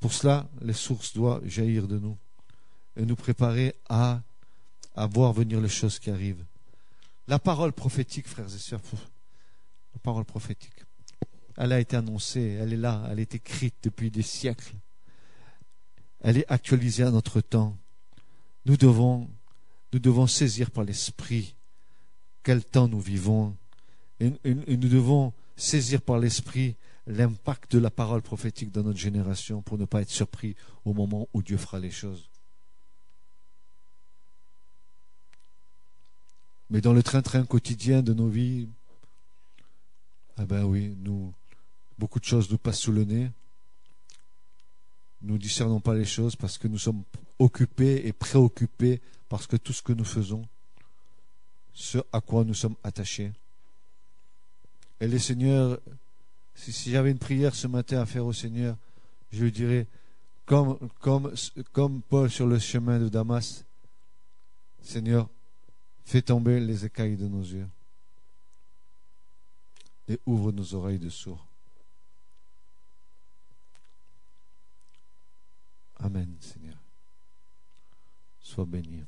Pour 0.00 0.12
cela, 0.12 0.48
les 0.62 0.72
sources 0.72 1.12
doivent 1.12 1.46
jaillir 1.46 1.86
de 1.86 1.98
nous 1.98 2.16
et 2.96 3.04
nous 3.04 3.16
préparer 3.16 3.74
à, 3.88 4.22
voir 5.12 5.32
venir 5.32 5.60
les 5.60 5.68
choses 5.68 5.98
qui 5.98 6.10
arrivent. 6.10 6.44
La 7.28 7.38
parole 7.38 7.72
prophétique, 7.72 8.26
frères 8.26 8.52
et 8.52 8.58
sœurs, 8.58 8.80
la 9.94 10.00
parole 10.00 10.24
prophétique, 10.24 10.84
elle 11.56 11.72
a 11.72 11.80
été 11.80 11.96
annoncée, 11.96 12.58
elle 12.60 12.72
est 12.72 12.78
là, 12.78 13.06
elle 13.10 13.20
est 13.20 13.34
écrite 13.34 13.76
depuis 13.82 14.10
des 14.10 14.22
siècles. 14.22 14.74
Elle 16.20 16.38
est 16.38 16.50
actualisée 16.50 17.04
à 17.04 17.10
notre 17.10 17.40
temps. 17.40 17.76
Nous 18.66 18.76
devons, 18.76 19.30
nous 19.92 19.98
devons 19.98 20.26
saisir 20.26 20.70
par 20.70 20.84
l'esprit 20.84 21.54
quel 22.42 22.64
temps 22.64 22.88
nous 22.88 23.00
vivons 23.00 23.56
et, 24.20 24.32
nous 24.44 24.88
devons 24.88 25.32
saisir 25.56 26.00
par 26.02 26.18
l'esprit 26.18 26.76
l'impact 27.06 27.72
de 27.72 27.78
la 27.78 27.90
parole 27.90 28.22
prophétique 28.22 28.70
dans 28.70 28.82
notre 28.82 28.98
génération 28.98 29.62
pour 29.62 29.78
ne 29.78 29.84
pas 29.84 30.02
être 30.02 30.10
surpris 30.10 30.54
au 30.84 30.92
moment 30.92 31.28
où 31.32 31.42
Dieu 31.42 31.56
fera 31.56 31.80
les 31.80 31.90
choses. 31.90 32.28
Mais 36.68 36.80
dans 36.80 36.92
le 36.92 37.02
train-train 37.02 37.44
quotidien 37.44 38.00
de 38.02 38.14
nos 38.14 38.28
vies, 38.28 38.68
eh 40.40 40.44
ben 40.44 40.64
oui, 40.64 40.96
nous, 41.02 41.34
beaucoup 41.98 42.20
de 42.20 42.24
choses 42.24 42.50
nous 42.50 42.58
passent 42.58 42.78
sous 42.78 42.92
le 42.92 43.04
nez. 43.04 43.30
Nous 45.22 45.34
ne 45.34 45.38
discernons 45.38 45.80
pas 45.80 45.94
les 45.94 46.04
choses 46.04 46.36
parce 46.36 46.58
que 46.58 46.68
nous 46.68 46.78
sommes 46.78 47.02
occupés 47.38 48.06
et 48.06 48.12
préoccupés 48.12 49.00
parce 49.28 49.46
que 49.46 49.56
tout 49.56 49.72
ce 49.72 49.82
que 49.82 49.92
nous 49.92 50.04
faisons, 50.04 50.46
ce 51.74 51.98
à 52.12 52.20
quoi 52.20 52.44
nous 52.44 52.54
sommes 52.54 52.76
attachés. 52.84 53.32
Et 55.00 55.08
le 55.08 55.18
Seigneur, 55.18 55.78
si, 56.54 56.90
j'avais 56.90 57.10
une 57.10 57.18
prière 57.18 57.54
ce 57.54 57.66
matin 57.66 58.00
à 58.00 58.06
faire 58.06 58.26
au 58.26 58.32
Seigneur, 58.32 58.76
je 59.32 59.44
lui 59.44 59.52
dirais, 59.52 59.86
comme, 60.44 60.78
comme, 61.00 61.32
comme 61.72 62.02
Paul 62.02 62.30
sur 62.30 62.46
le 62.46 62.58
chemin 62.58 62.98
de 62.98 63.08
Damas, 63.08 63.64
Seigneur, 64.82 65.28
Fais 66.10 66.22
tomber 66.22 66.58
les 66.58 66.84
écailles 66.84 67.16
de 67.16 67.28
nos 67.28 67.42
yeux 67.44 67.68
et 70.08 70.18
ouvre 70.26 70.50
nos 70.50 70.74
oreilles 70.74 70.98
de 70.98 71.08
sourds. 71.08 71.46
Amen, 76.00 76.34
Seigneur. 76.40 76.78
Sois 78.42 78.64
béni. 78.64 79.04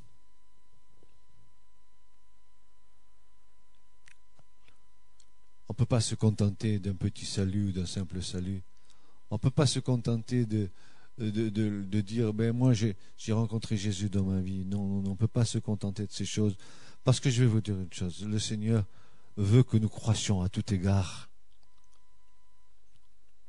On 5.69 5.73
ne 5.73 5.77
peut 5.77 5.87
pas 5.87 6.01
se 6.01 6.15
contenter 6.15 6.79
d'un 6.79 6.95
petit 6.95 7.27
salut 7.27 7.73
d'un 7.73 7.87
simple 7.87 8.23
salut. 8.23 8.63
On 9.31 9.37
ne 9.37 9.39
peut 9.39 9.51
pas 9.51 9.67
se 9.67 9.79
contenter 9.81 10.45
de, 10.45 10.69
dire 12.01 12.35
ben 12.35 12.53
moi 12.53 12.73
j'ai 12.75 12.97
rencontré 13.33 13.77
Jésus 13.77 14.11
dans 14.11 14.25
ma 14.25 14.41
vie. 14.41 14.65
Non, 14.67 14.87
non, 14.87 15.03
on 15.07 15.11
ne 15.13 15.17
peut 15.17 15.29
pas 15.29 15.45
se 15.45 15.59
contenter 15.59 16.07
de 16.07 16.13
ces 16.13 16.27
choses. 16.27 16.57
Parce 17.05 17.21
que 17.21 17.31
je 17.31 17.43
vais 17.43 17.49
vous 17.49 17.61
dire 17.61 17.77
une 17.77 17.93
chose, 17.93 18.25
le 18.25 18.39
Seigneur 18.39 18.85
veut 19.37 19.63
que 19.63 19.77
nous 19.77 19.89
croissions 19.89 20.43
à 20.43 20.49
tout 20.49 20.73
égard. 20.73 21.29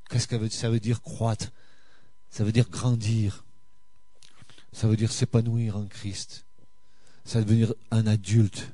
Qu'est-ce 0.09 0.27
que 0.27 0.49
ça 0.49 0.69
veut 0.69 0.79
dire 0.79 1.01
croître? 1.01 1.51
Ça 2.29 2.43
veut 2.43 2.51
dire 2.51 2.69
grandir. 2.69 3.43
Ça 4.71 4.87
veut 4.87 4.95
dire 4.95 5.11
s'épanouir 5.11 5.77
en 5.77 5.85
Christ. 5.85 6.45
Ça 7.25 7.39
veut 7.39 7.45
devenir 7.45 7.73
un 7.91 8.07
adulte, 8.07 8.71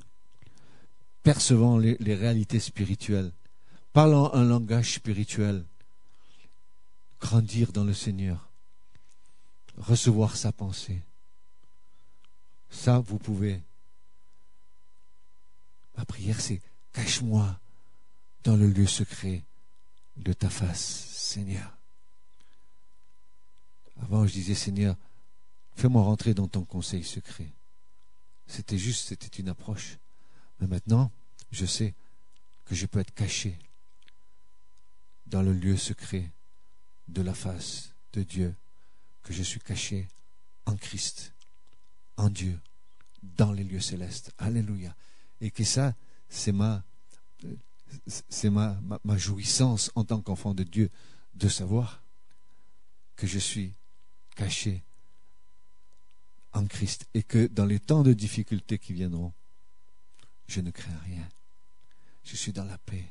percevant 1.30 1.78
les, 1.78 2.16
réalités 2.16 2.60
spirituelles, 2.60 3.32
parlant 3.94 4.34
un 4.34 4.44
langage 4.44 4.96
spirituel, 4.96 5.64
grandir 7.22 7.72
dans 7.72 7.84
le 7.84 7.94
Seigneur, 7.94 8.50
recevoir 9.78 10.36
sa 10.36 10.52
pensée. 10.52 11.04
Ça, 12.72 12.98
vous 12.98 13.20
pouvez. 13.20 13.62
Ma 16.00 16.04
prière, 16.04 16.42
c'est 16.42 16.64
cache-moi 16.94 17.60
dans 18.44 18.56
le 18.56 18.68
lieu 18.68 18.88
secret 18.88 19.44
de 20.18 20.34
ta 20.34 20.50
face, 20.50 21.12
Seigneur. 21.12 21.78
Avant, 24.02 24.26
je 24.26 24.34
disais, 24.34 24.56
Seigneur, 24.56 24.96
fais-moi 25.76 26.02
rentrer 26.02 26.34
dans 26.34 26.48
ton 26.48 26.64
conseil 26.64 27.04
secret. 27.04 27.52
C'était 28.48 28.80
juste, 28.80 29.10
c'était 29.10 29.40
une 29.40 29.50
approche. 29.50 30.00
Mais 30.60 30.66
maintenant, 30.66 31.12
je 31.52 31.66
sais 31.66 31.94
que 32.66 32.76
je 32.76 32.86
peux 32.86 33.00
être 33.00 33.14
caché 33.14 33.58
dans 35.26 35.42
le 35.42 35.54
lieu 35.54 35.78
secret 35.78 36.32
de 37.08 37.22
la 37.22 37.34
face 37.34 37.94
de 38.14 38.24
Dieu, 38.24 38.56
que 39.24 39.34
je 39.34 39.44
suis 39.44 39.60
caché 39.60 40.08
en 40.66 40.76
Christ, 40.76 41.34
en 42.18 42.30
Dieu, 42.30 42.60
dans 43.24 43.52
les 43.52 43.64
lieux 43.64 43.80
célestes. 43.80 44.32
Alléluia. 44.38 44.96
Et 45.42 45.52
que 45.52 45.64
ça, 45.64 45.96
c'est 46.30 46.52
ma, 46.52 46.84
c'est 48.08 48.50
ma, 48.50 48.80
jouissance 49.18 49.92
en 49.96 50.04
tant 50.04 50.22
qu'enfant 50.22 50.54
de 50.54 50.64
Dieu 50.64 50.90
de 51.36 51.48
savoir 51.48 52.02
que 53.16 53.28
je 53.28 53.40
suis 53.40 53.74
caché 54.36 54.84
en 56.54 56.66
Christ 56.66 57.08
et 57.14 57.24
que 57.24 57.48
dans 57.48 57.66
les 57.66 57.80
temps 57.80 58.04
de 58.04 58.14
difficulté 58.14 58.78
qui 58.78 58.94
viendront, 58.94 59.34
je 60.48 60.62
ne 60.62 60.72
crains 60.72 60.98
rien. 61.06 61.28
Je 62.24 62.36
suis 62.36 62.54
dans 62.54 62.66
la 62.66 62.78
paix. 62.78 63.06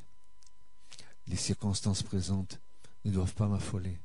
Les 1.27 1.35
circonstances 1.35 2.03
présentes 2.03 2.59
ne 3.05 3.11
doivent 3.11 3.33
pas 3.33 3.47
m'affoler. 3.47 3.97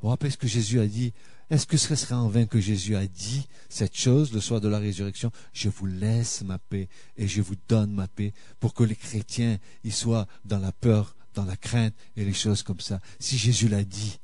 Vous 0.00 0.08
rappelez 0.08 0.30
ce 0.30 0.36
que 0.36 0.46
Jésus 0.46 0.80
a 0.80 0.86
dit? 0.86 1.12
Est-ce 1.48 1.66
que 1.66 1.76
ce 1.76 1.94
serait 1.94 2.14
en 2.14 2.28
vain 2.28 2.46
que 2.46 2.60
Jésus 2.60 2.96
a 2.96 3.06
dit 3.06 3.48
cette 3.68 3.96
chose 3.96 4.32
le 4.32 4.40
soir 4.40 4.60
de 4.60 4.68
la 4.68 4.78
résurrection? 4.78 5.30
Je 5.52 5.68
vous 5.68 5.86
laisse 5.86 6.42
ma 6.42 6.58
paix 6.58 6.88
et 7.16 7.28
je 7.28 7.40
vous 7.40 7.54
donne 7.68 7.92
ma 7.92 8.08
paix 8.08 8.34
pour 8.60 8.74
que 8.74 8.84
les 8.84 8.96
chrétiens 8.96 9.58
y 9.84 9.90
soient 9.90 10.26
dans 10.44 10.58
la 10.58 10.72
peur, 10.72 11.16
dans 11.34 11.44
la 11.44 11.56
crainte 11.56 11.94
et 12.16 12.24
les 12.24 12.34
choses 12.34 12.62
comme 12.62 12.80
ça. 12.80 13.00
Si 13.20 13.38
Jésus 13.38 13.68
l'a 13.68 13.84
dit, 13.84 14.18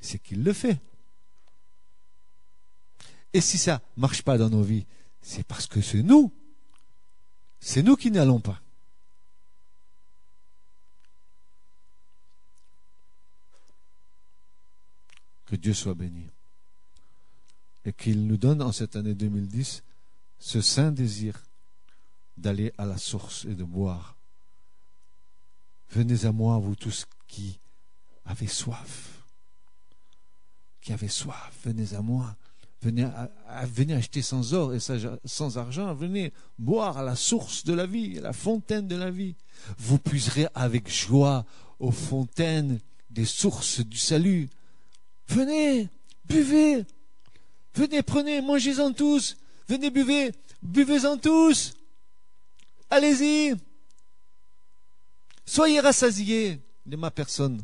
c'est 0.00 0.18
qu'il 0.18 0.42
le 0.42 0.52
fait. 0.52 0.78
Et 3.32 3.40
si 3.40 3.56
ça 3.58 3.80
marche 3.96 4.22
pas 4.22 4.38
dans 4.38 4.50
nos 4.50 4.62
vies, 4.62 4.86
c'est 5.22 5.46
parce 5.46 5.66
que 5.66 5.80
c'est 5.80 6.02
nous. 6.02 6.32
C'est 7.60 7.82
nous 7.82 7.96
qui 7.96 8.10
n'allons 8.10 8.40
pas. 8.40 8.60
Que 15.48 15.56
Dieu 15.56 15.72
soit 15.72 15.94
béni. 15.94 16.26
Et 17.84 17.92
qu'il 17.92 18.26
nous 18.26 18.36
donne 18.36 18.60
en 18.60 18.72
cette 18.72 18.96
année 18.96 19.14
2010 19.14 19.82
ce 20.38 20.60
saint 20.60 20.92
désir 20.92 21.42
d'aller 22.36 22.72
à 22.76 22.84
la 22.84 22.98
source 22.98 23.46
et 23.46 23.54
de 23.54 23.64
boire. 23.64 24.16
Venez 25.90 26.26
à 26.26 26.32
moi, 26.32 26.58
vous 26.58 26.76
tous 26.76 27.06
qui 27.26 27.58
avez 28.26 28.46
soif. 28.46 29.24
Qui 30.82 30.92
avez 30.92 31.08
soif, 31.08 31.52
venez 31.64 31.94
à 31.94 32.02
moi. 32.02 32.36
Venez, 32.80 33.08
acheter 33.92 34.22
sans 34.22 34.54
or 34.54 34.72
et 34.74 34.78
sans 35.24 35.58
argent. 35.58 35.94
Venez 35.94 36.32
boire 36.58 36.98
à 36.98 37.02
la 37.02 37.16
source 37.16 37.64
de 37.64 37.72
la 37.72 37.86
vie, 37.86 38.18
à 38.18 38.20
la 38.20 38.32
fontaine 38.32 38.86
de 38.86 38.94
la 38.94 39.10
vie. 39.10 39.34
Vous 39.78 39.98
puiserez 39.98 40.46
avec 40.54 40.88
joie 40.88 41.44
aux 41.80 41.90
fontaines 41.90 42.78
des 43.10 43.24
sources 43.24 43.80
du 43.80 43.96
salut. 43.96 44.48
Venez, 45.28 45.88
buvez. 46.24 46.84
Venez, 47.74 48.02
prenez, 48.02 48.40
mangez-en 48.40 48.92
tous. 48.92 49.36
Venez, 49.68 49.90
buvez. 49.90 50.32
Buvez-en 50.62 51.16
tous. 51.16 51.74
Allez-y. 52.90 53.54
Soyez 55.44 55.80
rassasiés 55.80 56.60
de 56.84 56.96
ma 56.96 57.10
personne. 57.10 57.62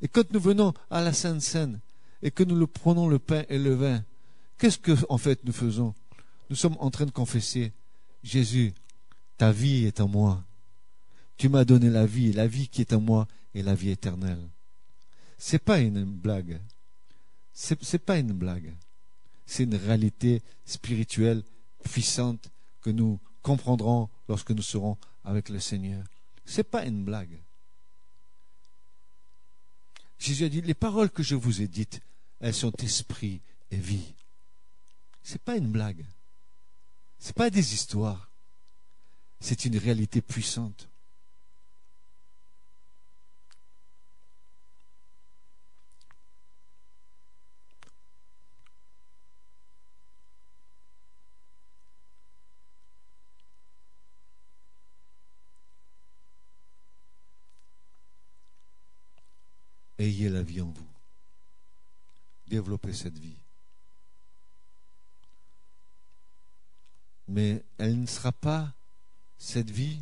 Et 0.00 0.08
quand 0.08 0.30
nous 0.32 0.40
venons 0.40 0.72
à 0.90 1.00
la 1.00 1.12
Sainte 1.12 1.42
Seine 1.42 1.80
et 2.22 2.30
que 2.30 2.42
nous 2.42 2.56
le 2.56 2.66
prenons 2.66 3.08
le 3.08 3.18
pain 3.18 3.44
et 3.48 3.58
le 3.58 3.74
vin, 3.74 4.04
qu'est-ce 4.58 4.78
que 4.78 4.92
en 5.08 5.18
fait 5.18 5.44
nous 5.44 5.52
faisons? 5.52 5.94
Nous 6.50 6.56
sommes 6.56 6.76
en 6.80 6.90
train 6.90 7.06
de 7.06 7.12
confesser 7.12 7.72
Jésus, 8.24 8.72
ta 9.38 9.52
vie 9.52 9.84
est 9.84 10.00
en 10.00 10.08
moi. 10.08 10.42
Tu 11.36 11.48
m'as 11.48 11.64
donné 11.64 11.88
la 11.88 12.06
vie, 12.06 12.32
la 12.32 12.46
vie 12.46 12.68
qui 12.68 12.80
est 12.80 12.92
en 12.92 13.00
moi 13.00 13.28
et 13.54 13.62
la 13.62 13.74
vie 13.74 13.90
éternelle. 13.90 14.48
C'est 15.38 15.58
pas 15.58 15.80
une 15.80 16.04
blague. 16.04 16.60
C'est, 17.52 17.82
c'est 17.82 17.98
pas 17.98 18.18
une 18.18 18.32
blague. 18.32 18.74
C'est 19.46 19.64
une 19.64 19.74
réalité 19.74 20.42
spirituelle 20.64 21.42
puissante 21.84 22.50
que 22.80 22.90
nous 22.90 23.18
comprendrons 23.42 24.08
lorsque 24.28 24.52
nous 24.52 24.62
serons 24.62 24.96
avec 25.24 25.48
le 25.48 25.60
Seigneur. 25.60 26.04
C'est 26.44 26.64
pas 26.64 26.84
une 26.86 27.04
blague. 27.04 27.38
Jésus 30.18 30.44
a 30.44 30.48
dit 30.48 30.60
les 30.60 30.74
paroles 30.74 31.10
que 31.10 31.22
je 31.22 31.34
vous 31.34 31.62
ai 31.62 31.68
dites, 31.68 32.00
elles 32.40 32.54
sont 32.54 32.72
esprit 32.78 33.40
et 33.70 33.76
vie. 33.76 34.14
C'est 35.22 35.42
pas 35.42 35.56
une 35.56 35.70
blague. 35.70 36.04
C'est 37.18 37.34
pas 37.34 37.50
des 37.50 37.74
histoires. 37.74 38.30
C'est 39.40 39.64
une 39.64 39.76
réalité 39.76 40.20
puissante. 40.20 40.88
Ayez 60.02 60.28
la 60.28 60.42
vie 60.42 60.60
en 60.60 60.66
vous. 60.70 60.88
Développez 62.48 62.92
cette 62.92 63.18
vie. 63.18 63.36
Mais 67.28 67.62
elle 67.78 68.00
ne 68.00 68.06
sera 68.06 68.32
pas, 68.32 68.72
cette 69.38 69.70
vie, 69.70 69.98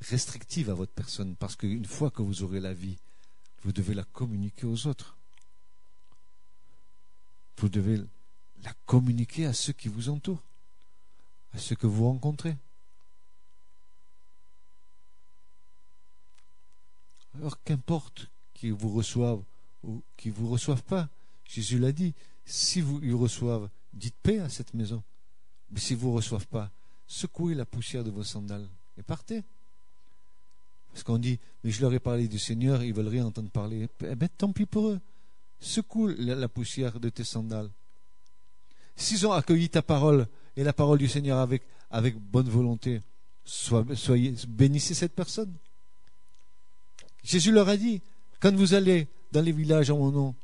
restrictive 0.00 0.70
à 0.70 0.74
votre 0.74 0.92
personne, 0.92 1.36
parce 1.36 1.56
qu'une 1.56 1.84
fois 1.84 2.10
que 2.10 2.22
vous 2.22 2.42
aurez 2.42 2.60
la 2.60 2.72
vie, 2.72 2.96
vous 3.62 3.72
devez 3.72 3.94
la 3.94 4.04
communiquer 4.04 4.66
aux 4.66 4.86
autres. 4.86 5.16
Vous 7.58 7.68
devez 7.68 8.00
la 8.62 8.72
communiquer 8.86 9.46
à 9.46 9.52
ceux 9.52 9.72
qui 9.72 9.88
vous 9.88 10.08
entourent, 10.08 10.42
à 11.54 11.58
ceux 11.58 11.76
que 11.76 11.86
vous 11.86 12.06
rencontrez. 12.08 12.56
Alors 17.34 17.62
qu'importe 17.62 18.28
qui 18.58 18.70
vous 18.70 18.92
reçoivent 18.92 19.42
ou 19.84 20.02
qui 20.16 20.28
ne 20.28 20.34
vous 20.34 20.48
reçoivent 20.48 20.82
pas. 20.82 21.08
Jésus 21.44 21.78
l'a 21.78 21.92
dit, 21.92 22.12
si 22.44 22.80
vous 22.80 23.00
y 23.02 23.12
reçoivent, 23.12 23.68
dites 23.92 24.16
paix 24.22 24.40
à 24.40 24.48
cette 24.48 24.74
maison. 24.74 25.02
Mais 25.70 25.80
si 25.80 25.94
vous 25.94 26.08
ne 26.08 26.14
reçoivent 26.14 26.46
pas, 26.46 26.70
secouez 27.06 27.54
la 27.54 27.64
poussière 27.64 28.02
de 28.02 28.10
vos 28.10 28.24
sandales 28.24 28.68
et 28.98 29.02
partez. 29.02 29.44
Parce 30.90 31.04
qu'on 31.04 31.18
dit, 31.18 31.38
mais 31.62 31.70
je 31.70 31.80
leur 31.80 31.92
ai 31.92 32.00
parlé 32.00 32.26
du 32.26 32.38
Seigneur, 32.38 32.82
ils 32.82 32.92
veulent 32.92 33.08
rien 33.08 33.26
entendre 33.26 33.50
parler. 33.50 33.88
Eh 34.04 34.16
bien, 34.16 34.28
tant 34.36 34.52
pis 34.52 34.66
pour 34.66 34.88
eux. 34.88 35.00
Secoue 35.60 36.08
la, 36.08 36.48
poussière 36.48 36.98
de 36.98 37.08
tes 37.08 37.24
sandales. 37.24 37.70
S'ils 38.96 39.26
ont 39.26 39.32
accueilli 39.32 39.68
ta 39.68 39.82
parole 39.82 40.26
et 40.56 40.64
la 40.64 40.72
parole 40.72 40.98
du 40.98 41.08
Seigneur 41.08 41.38
avec, 41.38 41.62
avec 41.90 42.16
bonne 42.16 42.48
volonté, 42.48 43.02
soyez, 43.44 44.34
bénissez 44.48 44.94
cette 44.94 45.14
personne. 45.14 45.54
Jésus 47.22 47.52
leur 47.52 47.68
a 47.68 47.76
dit, 47.76 48.00
quand 48.40 48.54
vous 48.54 48.74
allez 48.74 49.08
dans 49.32 49.42
les 49.42 49.52
villages 49.52 49.90
en 49.90 49.98
mon 49.98 50.10
nom. 50.10 50.34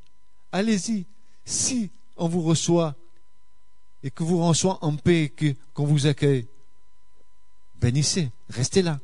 Allez-y. 0.53 1.07
Si 1.45 1.91
on 2.17 2.29
vous 2.29 2.43
reçoit 2.43 2.95
et 4.03 4.11
que 4.11 4.23
vous 4.23 4.47
reçoit 4.47 4.79
en 4.83 4.97
paix 4.97 5.33
et 5.41 5.57
qu'on 5.73 5.87
vous 5.87 6.07
accueille, 6.07 6.47
bénissez, 7.81 8.31
restez 8.49 8.83
là. 8.83 9.01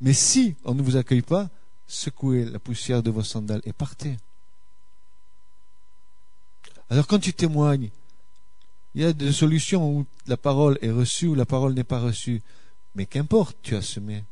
Mais 0.00 0.12
si 0.12 0.56
on 0.64 0.74
ne 0.74 0.82
vous 0.82 0.96
accueille 0.96 1.22
pas, 1.22 1.48
secouez 1.86 2.44
la 2.44 2.58
poussière 2.58 3.02
de 3.02 3.10
vos 3.10 3.22
sandales 3.22 3.62
et 3.64 3.72
partez. 3.72 4.16
Alors 6.90 7.06
quand 7.06 7.18
tu 7.18 7.32
témoignes, 7.32 7.90
il 8.94 9.02
y 9.02 9.04
a 9.04 9.12
des 9.12 9.32
solutions 9.32 9.90
où 9.90 10.06
la 10.26 10.36
parole 10.36 10.78
est 10.80 10.90
reçue 10.90 11.26
ou 11.26 11.34
la 11.34 11.46
parole 11.46 11.74
n'est 11.74 11.84
pas 11.84 12.00
reçue. 12.00 12.42
Mais 12.94 13.04
qu'importe, 13.04 13.56
tu 13.62 13.76
as 13.76 13.82
semé. 13.82 14.24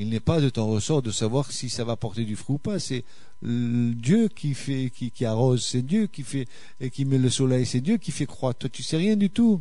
Il 0.00 0.08
n'est 0.08 0.18
pas 0.18 0.40
de 0.40 0.48
ton 0.48 0.66
ressort 0.66 1.02
de 1.02 1.10
savoir 1.10 1.52
si 1.52 1.68
ça 1.68 1.84
va 1.84 1.94
porter 1.94 2.24
du 2.24 2.34
fruit 2.34 2.54
ou 2.54 2.58
pas. 2.58 2.78
C'est 2.78 3.04
Dieu 3.42 4.28
qui 4.28 4.54
fait, 4.54 4.90
qui, 4.90 5.24
arrose, 5.26 5.62
c'est 5.62 5.82
Dieu 5.82 6.06
qui 6.06 6.22
fait 6.22 6.48
et 6.80 6.88
qui 6.88 7.04
met 7.04 7.18
le 7.18 7.28
soleil, 7.28 7.66
c'est 7.66 7.82
Dieu 7.82 7.98
qui 7.98 8.10
fait 8.10 8.24
croître. 8.24 8.60
Toi, 8.60 8.70
tu 8.70 8.82
sais 8.82 8.96
rien 8.96 9.14
du 9.14 9.28
tout. 9.28 9.60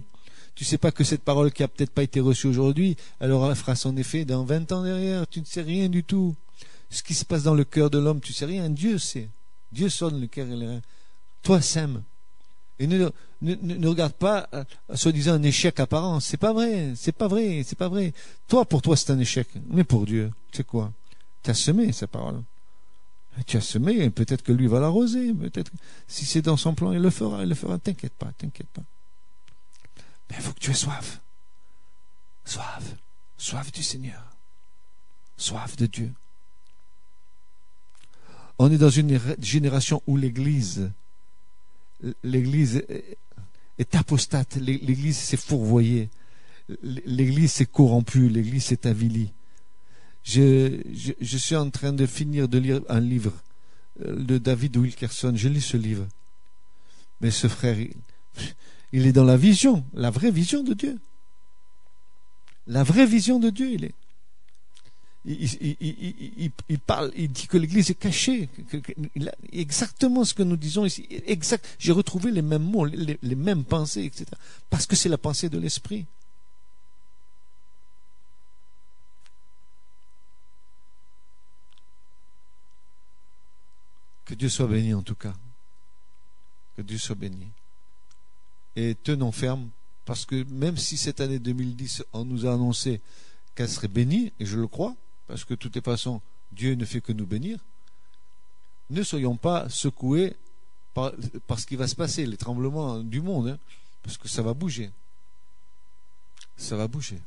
Tu 0.56 0.64
sais 0.64 0.78
pas 0.78 0.94
que 0.94 1.04
cette 1.04 1.24
parole 1.24 1.52
qui 1.52 1.62
a 1.62 1.68
peut-être 1.68 1.92
pas 1.92 2.04
été 2.04 2.22
reçue 2.22 2.48
aujourd'hui, 2.48 2.96
alors 3.20 3.50
elle 3.50 3.56
fera 3.58 3.76
son 3.76 3.98
effet 3.98 4.24
dans 4.24 4.46
20 4.46 4.72
ans 4.72 4.84
derrière. 4.84 5.28
Tu 5.28 5.42
ne 5.42 5.46
sais 5.46 5.62
rien 5.62 5.90
du 5.90 6.06
tout. 6.06 6.34
Ce 6.90 7.04
qui 7.04 7.16
se 7.16 7.26
passe 7.26 7.44
dans 7.44 7.54
le 7.54 7.66
cœur 7.66 7.90
de 7.90 8.00
l'homme, 8.00 8.22
tu 8.22 8.32
sais 8.32 8.46
rien. 8.46 8.70
Dieu 8.70 8.98
sait. 8.98 9.28
Dieu 9.74 9.90
sonne 9.90 10.22
le 10.22 10.28
cœur 10.28 10.48
et 10.48 10.56
les 10.56 10.68
reins. 10.68 10.82
Toi, 11.44 11.60
sème. 11.60 12.02
Et 12.80 12.88
ne, 12.88 13.09
ne, 13.41 13.55
ne 13.55 13.88
regarde 13.88 14.13
pas, 14.13 14.47
euh, 14.53 14.63
soi-disant, 14.95 15.34
un 15.34 15.43
échec 15.43 15.80
apparent. 15.80 16.21
C'est 16.21 16.38
pas 16.38 16.53
vrai. 16.53 16.93
C'est 16.95 17.11
pas 17.11 17.27
vrai. 17.27 17.63
C'est 17.65 17.77
pas 17.77 17.89
vrai. 17.89 18.13
Toi, 18.47 18.65
pour 18.65 18.82
toi, 18.82 18.95
c'est 18.95 19.11
un 19.11 19.19
échec. 19.19 19.47
Mais 19.69 19.84
pour 19.84 20.05
Dieu, 20.05 20.32
sais 20.53 20.63
quoi? 20.63 20.91
Tu 21.43 21.51
as 21.51 21.55
semé 21.55 21.91
sa 21.91 22.07
parole. 22.07 22.41
Tu 23.45 23.57
as 23.57 23.61
semé, 23.61 24.09
peut-être 24.09 24.43
que 24.43 24.51
lui 24.51 24.67
va 24.67 24.80
l'arroser. 24.80 25.34
Peut-être 25.34 25.71
si 26.07 26.25
c'est 26.25 26.41
dans 26.41 26.57
son 26.57 26.73
plan, 26.73 26.93
il 26.93 27.01
le 27.01 27.09
fera. 27.09 27.43
Il 27.43 27.49
le 27.49 27.55
fera. 27.55 27.77
T'inquiète 27.77 28.13
pas. 28.13 28.32
T'inquiète 28.38 28.69
pas. 28.69 28.84
Mais 30.30 30.38
il 30.38 30.41
faut 30.41 30.53
que 30.53 30.59
tu 30.59 30.71
aies 30.71 30.75
soif. 30.75 31.19
Soif. 32.45 32.95
Soif 33.38 33.71
du 33.71 33.84
Seigneur. 33.84 34.23
Soif 35.38 35.75
de 35.75 35.86
Dieu. 35.86 36.13
On 38.57 38.71
est 38.71 38.77
dans 38.77 38.89
une 38.89 39.19
génération 39.39 40.03
où 40.05 40.17
l'Église, 40.17 40.91
l'Église 42.24 42.84
est 43.78 43.95
apostate, 43.95 44.58
l'Église 44.58 45.18
s'est 45.18 45.38
fourvoyée, 45.38 46.10
l'Église 46.84 47.54
s'est 47.54 47.66
corrompue, 47.66 48.30
l'Église 48.30 48.66
s'est 48.66 48.88
avilie. 48.88 49.32
Je, 50.24 50.82
suis 51.22 51.56
en 51.56 51.70
train 51.70 51.93
de 51.93 52.06
finir 52.06 52.47
de 52.47 52.58
lire 52.58 52.82
un 52.89 53.00
livre 53.00 53.34
euh, 54.02 54.16
de 54.16 54.38
David 54.38 54.78
Wilkerson. 54.78 55.34
Je 55.36 55.47
lis 55.47 55.62
ce 55.62 55.78
livre. 55.78 56.08
Mais 57.22 57.32
ce 57.32 57.47
frère, 57.47 57.78
il 58.91 59.06
est 59.08 59.12
dans 59.12 59.24
la 59.24 59.38
vision, 59.38 59.84
la 59.93 60.12
vraie 60.12 60.32
vision 60.32 60.64
de 60.64 60.74
Dieu. 60.74 61.00
La 62.68 62.84
vraie 62.84 63.08
vision 63.08 63.39
de 63.39 63.50
Dieu, 63.50 63.72
il 63.72 63.86
est. 63.86 63.95
Il, 65.26 66.51
parle, 66.86 67.11
il 67.15 67.30
dit 67.32 67.47
que 67.47 67.57
l'Église 67.57 67.91
est 67.91 67.95
cachée. 67.95 68.49
exactement 69.51 70.24
ce 70.24 70.34
que 70.34 70.43
nous 70.43 70.55
disons 70.55 70.86
ici. 70.86 71.05
Exact. 71.26 71.65
J'ai 71.78 71.91
retrouvé 71.91 72.32
les 72.32 72.41
mêmes 72.41 72.63
mots, 72.63 72.86
les, 72.86 73.20
les 73.22 73.36
mêmes 73.36 73.63
pensées, 73.63 74.05
etc. 74.05 74.26
Parce 74.70 74.86
que 74.86 74.95
c'est 74.95 75.09
la 75.09 75.17
pensée 75.17 75.49
de 75.49 75.59
l'Esprit. 75.59 76.05
Que 84.26 84.36
Dieu 84.36 84.49
soit 84.49 84.67
béni 84.67 84.93
en 84.93 85.01
tout 85.01 85.15
cas. 85.15 85.34
Que 86.78 86.82
Dieu 86.82 86.97
soit 86.97 87.15
béni 87.15 87.47
et 88.80 88.95
tenons 88.95 89.32
ferme, 89.32 89.70
parce 90.05 90.26
que 90.26 90.43
même 90.45 90.78
si 90.78 90.97
cette 90.97 91.22
année 91.22 91.39
2010, 91.39 92.03
on 92.13 92.26
nous 92.26 92.45
a 92.45 92.53
annoncé 92.53 93.01
qu'elle 93.55 93.70
serait 93.70 93.88
bénie, 93.88 94.32
et 94.39 94.45
je 94.45 94.57
le 94.57 94.67
crois, 94.67 94.95
parce 95.30 95.45
que 95.45 95.53
de 95.53 95.59
toutes 95.59 95.75
les 95.75 95.82
façons, 95.82 96.21
Dieu 96.51 96.73
ne 96.73 96.84
fait 96.86 97.01
que 97.01 97.13
nous 97.13 97.27
bénir, 97.27 97.59
ne 98.89 99.03
soyons 99.03 99.38
pas 99.38 99.69
secoués 99.69 100.36
par, 100.95 101.13
ce 101.55 101.67
qui 101.67 101.75
va 101.75 101.88
se 101.88 101.95
passer, 101.95 102.25
les 102.25 102.36
tremblements 102.36 102.99
du 103.01 103.21
monde, 103.21 103.49
hein, 103.49 103.59
parce 104.01 104.17
que 104.17 104.27
ça 104.27 104.41
va 104.41 104.55
bouger. 104.55 104.91
Ça 106.57 106.75
va 106.75 106.88
bouger. 106.88 107.21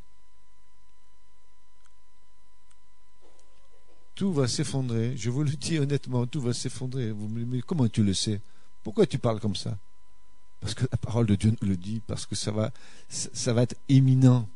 Tout 4.16 4.32
va 4.32 4.48
s'effondrer, 4.48 5.16
je 5.16 5.30
vous 5.30 5.44
le 5.44 5.50
dis 5.50 5.78
honnêtement, 5.78 6.26
tout 6.26 6.40
va 6.40 6.52
s'effondrer. 6.52 7.14
Comment 7.64 7.88
tu 7.88 8.02
le 8.02 8.14
sais? 8.14 8.40
Pourquoi 8.82 9.06
tu 9.06 9.18
parles 9.18 9.38
comme 9.38 9.56
ça? 9.56 9.78
Parce 10.60 10.74
que 10.74 10.86
la 10.90 10.98
parole 10.98 11.26
de 11.26 11.36
Dieu 11.36 11.54
nous 11.62 11.68
le 11.68 11.76
dit, 11.76 12.00
parce 12.04 12.26
que 12.26 12.34
ça 12.34 12.50
va, 12.50 12.72
ça 13.08 13.52
va 13.52 13.62
être 13.62 13.76
éminent. 13.88 14.48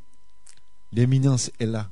L'éminence 0.92 1.52
est 1.60 1.66
là. 1.66 1.88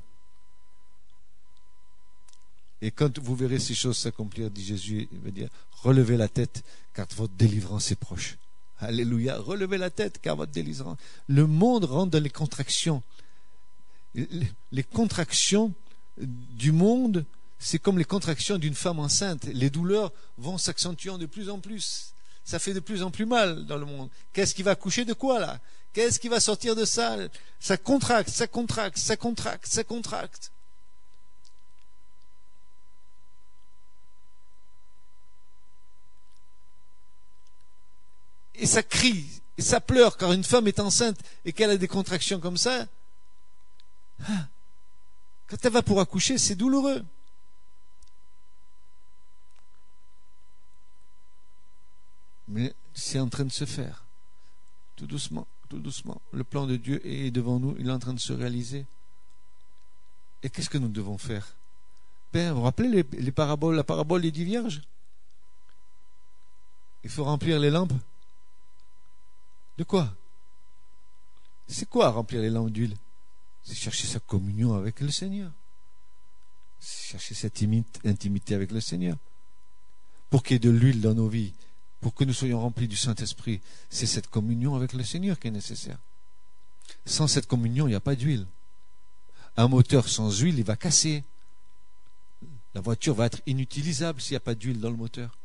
Et 2.85 2.91
quand 2.91 3.17
vous 3.17 3.35
verrez 3.35 3.57
ces 3.57 3.73
choses 3.73 3.97
s'accomplir, 3.97 4.51
dit 4.51 4.63
Jésus, 4.63 5.07
il 5.11 5.19
va 5.19 5.31
dire, 5.31 5.49
relevez 5.71 6.17
la 6.17 6.27
tête, 6.27 6.63
car 6.93 7.07
votre 7.15 7.33
délivrance 7.33 7.91
est 7.91 7.95
proche. 7.95 8.37
Alléluia, 8.77 9.39
relevez 9.39 9.79
la 9.79 9.89
tête, 9.89 10.19
car 10.21 10.35
votre 10.35 10.51
délivrance. 10.51 10.99
Le 11.27 11.47
monde 11.47 11.85
rentre 11.85 12.11
dans 12.11 12.21
les 12.21 12.29
contractions. 12.29 13.01
Les 14.13 14.83
contractions 14.83 15.73
du 16.17 16.71
monde, 16.71 17.25
c'est 17.57 17.79
comme 17.79 17.97
les 17.97 18.05
contractions 18.05 18.59
d'une 18.59 18.75
femme 18.75 18.99
enceinte. 18.99 19.45
Les 19.45 19.71
douleurs 19.71 20.13
vont 20.37 20.59
s'accentuant 20.59 21.17
de 21.17 21.25
plus 21.25 21.49
en 21.49 21.59
plus 21.59 22.13
ça 22.45 22.59
fait 22.59 22.73
de 22.73 22.79
plus 22.79 23.01
en 23.01 23.09
plus 23.09 23.25
mal 23.25 23.65
dans 23.65 23.77
le 23.77 23.85
monde. 23.85 24.09
Qu'est-ce 24.31 24.53
qui 24.53 24.61
va 24.61 24.75
coucher 24.75 25.03
de 25.03 25.13
quoi 25.13 25.39
là? 25.39 25.59
Qu'est-ce 25.93 26.19
qui 26.19 26.27
va 26.27 26.39
sortir 26.39 26.75
de 26.75 26.85
ça? 26.85 27.17
Ça 27.59 27.75
contracte, 27.75 28.29
ça 28.29 28.45
contracte, 28.45 28.99
ça 28.99 29.17
contracte, 29.17 29.65
ça 29.65 29.83
contracte. 29.83 30.51
Et 38.57 38.65
ça 38.65 38.83
crie, 38.83 39.41
et 39.57 39.61
ça 39.61 39.81
pleure, 39.81 40.17
car 40.17 40.31
une 40.31 40.43
femme 40.43 40.67
est 40.67 40.79
enceinte 40.79 41.17
et 41.43 41.53
qu'elle 41.53 41.69
a 41.69 41.77
des 41.77 41.87
contractions 41.87 42.39
comme 42.39 42.57
ça. 42.57 42.87
Ah, 44.27 44.47
quand 45.47 45.57
elle 45.63 45.71
va 45.71 45.81
pour 45.81 45.99
accoucher, 45.99 46.37
c'est 46.37 46.55
douloureux. 46.55 47.03
Mais 52.47 52.73
c'est 52.93 53.19
en 53.19 53.27
train 53.27 53.45
de 53.45 53.51
se 53.51 53.65
faire. 53.65 54.05
Tout 54.95 55.07
doucement, 55.07 55.47
tout 55.69 55.79
doucement. 55.79 56.21
Le 56.31 56.43
plan 56.43 56.65
de 56.65 56.77
Dieu 56.77 57.05
est 57.05 57.31
devant 57.31 57.59
nous, 57.59 57.75
il 57.79 57.87
est 57.87 57.91
en 57.91 57.99
train 57.99 58.13
de 58.13 58.19
se 58.19 58.33
réaliser. 58.33 58.85
Et 60.43 60.49
qu'est-ce 60.49 60.69
que 60.69 60.77
nous 60.77 60.89
devons 60.89 61.17
faire? 61.17 61.55
Ben, 62.31 62.51
vous 62.51 62.57
vous 62.57 62.63
rappelez 62.63 63.03
les, 63.11 63.31
paraboles, 63.31 63.75
la 63.75 63.83
parabole 63.83 64.21
des 64.21 64.31
dix 64.31 64.45
vierges? 64.45 64.81
Il 67.03 67.09
faut 67.09 67.23
remplir 67.23 67.59
les 67.59 67.69
lampes. 67.69 67.93
De 69.77 69.83
quoi 69.83 70.15
C'est 71.67 71.89
quoi 71.89 72.09
remplir 72.09 72.41
les 72.41 72.49
lampes 72.49 72.71
d'huile 72.71 72.95
C'est 73.63 73.75
chercher 73.75 74.07
sa 74.07 74.19
communion 74.19 74.73
avec 74.73 74.99
le 74.99 75.11
Seigneur. 75.11 75.51
C'est 76.79 77.11
chercher 77.11 77.35
cette 77.35 77.63
intimité 78.05 78.55
avec 78.55 78.71
le 78.71 78.79
Seigneur. 78.79 79.17
Pour 80.29 80.43
qu'il 80.43 80.55
y 80.55 80.57
ait 80.57 80.59
de 80.59 80.69
l'huile 80.69 81.01
dans 81.01 81.13
nos 81.13 81.27
vies, 81.27 81.53
pour 82.01 82.13
que 82.13 82.23
nous 82.23 82.33
soyons 82.33 82.59
remplis 82.59 82.87
du 82.87 82.95
Saint-Esprit, 82.95 83.61
c'est 83.89 84.05
cette 84.05 84.27
communion 84.27 84.75
avec 84.75 84.93
le 84.93 85.03
Seigneur 85.03 85.39
qui 85.39 85.47
est 85.47 85.51
nécessaire. 85.51 85.97
Sans 87.05 87.27
cette 87.27 87.47
communion, 87.47 87.87
il 87.87 87.91
n'y 87.91 87.95
a 87.95 88.01
pas 88.01 88.15
d'huile. 88.15 88.45
Un 89.57 89.67
moteur 89.67 90.07
sans 90.07 90.39
huile, 90.39 90.59
il 90.59 90.65
va 90.65 90.75
casser. 90.75 91.23
La 92.73 92.81
voiture 92.81 93.15
va 93.15 93.25
être 93.25 93.41
inutilisable 93.45 94.21
s'il 94.21 94.33
n'y 94.33 94.37
a 94.37 94.41
pas 94.41 94.55
d'huile 94.55 94.79
dans 94.79 94.89
le 94.89 94.97
moteur. 94.97 95.37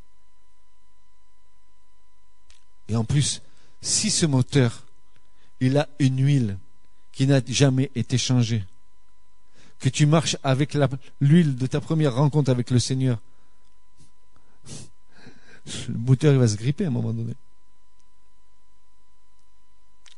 Et 2.88 2.96
en 2.96 3.04
plus, 3.04 3.40
si 3.80 4.10
ce 4.10 4.26
moteur, 4.26 4.84
il 5.60 5.76
a 5.78 5.88
une 5.98 6.24
huile 6.24 6.58
qui 7.12 7.26
n'a 7.26 7.40
jamais 7.46 7.90
été 7.94 8.18
changée, 8.18 8.64
que 9.78 9.88
tu 9.88 10.06
marches 10.06 10.36
avec 10.42 10.76
l'huile 11.20 11.56
de 11.56 11.66
ta 11.66 11.80
première 11.80 12.14
rencontre 12.14 12.50
avec 12.50 12.70
le 12.70 12.78
Seigneur, 12.78 13.18
le 15.88 15.98
moteur 15.98 16.38
va 16.38 16.48
se 16.48 16.56
gripper 16.56 16.84
à 16.84 16.88
un 16.88 16.92
moment 16.92 17.12
donné. 17.12 17.34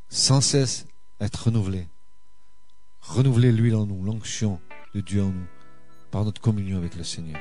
Sans 0.09 0.41
cesse 0.41 0.87
être 1.21 1.45
renouvelé. 1.47 1.87
Renouveler 3.01 3.51
l'huile 3.53 3.75
en 3.75 3.87
nous, 3.87 4.03
l'onction 4.05 4.61
de 4.95 5.01
Dieu 5.01 5.23
en 5.23 5.31
nous, 5.31 5.47
par 6.11 6.25
notre 6.25 6.41
communion 6.41 6.77
avec 6.79 6.95
le 6.95 7.05
Seigneur. 7.05 7.41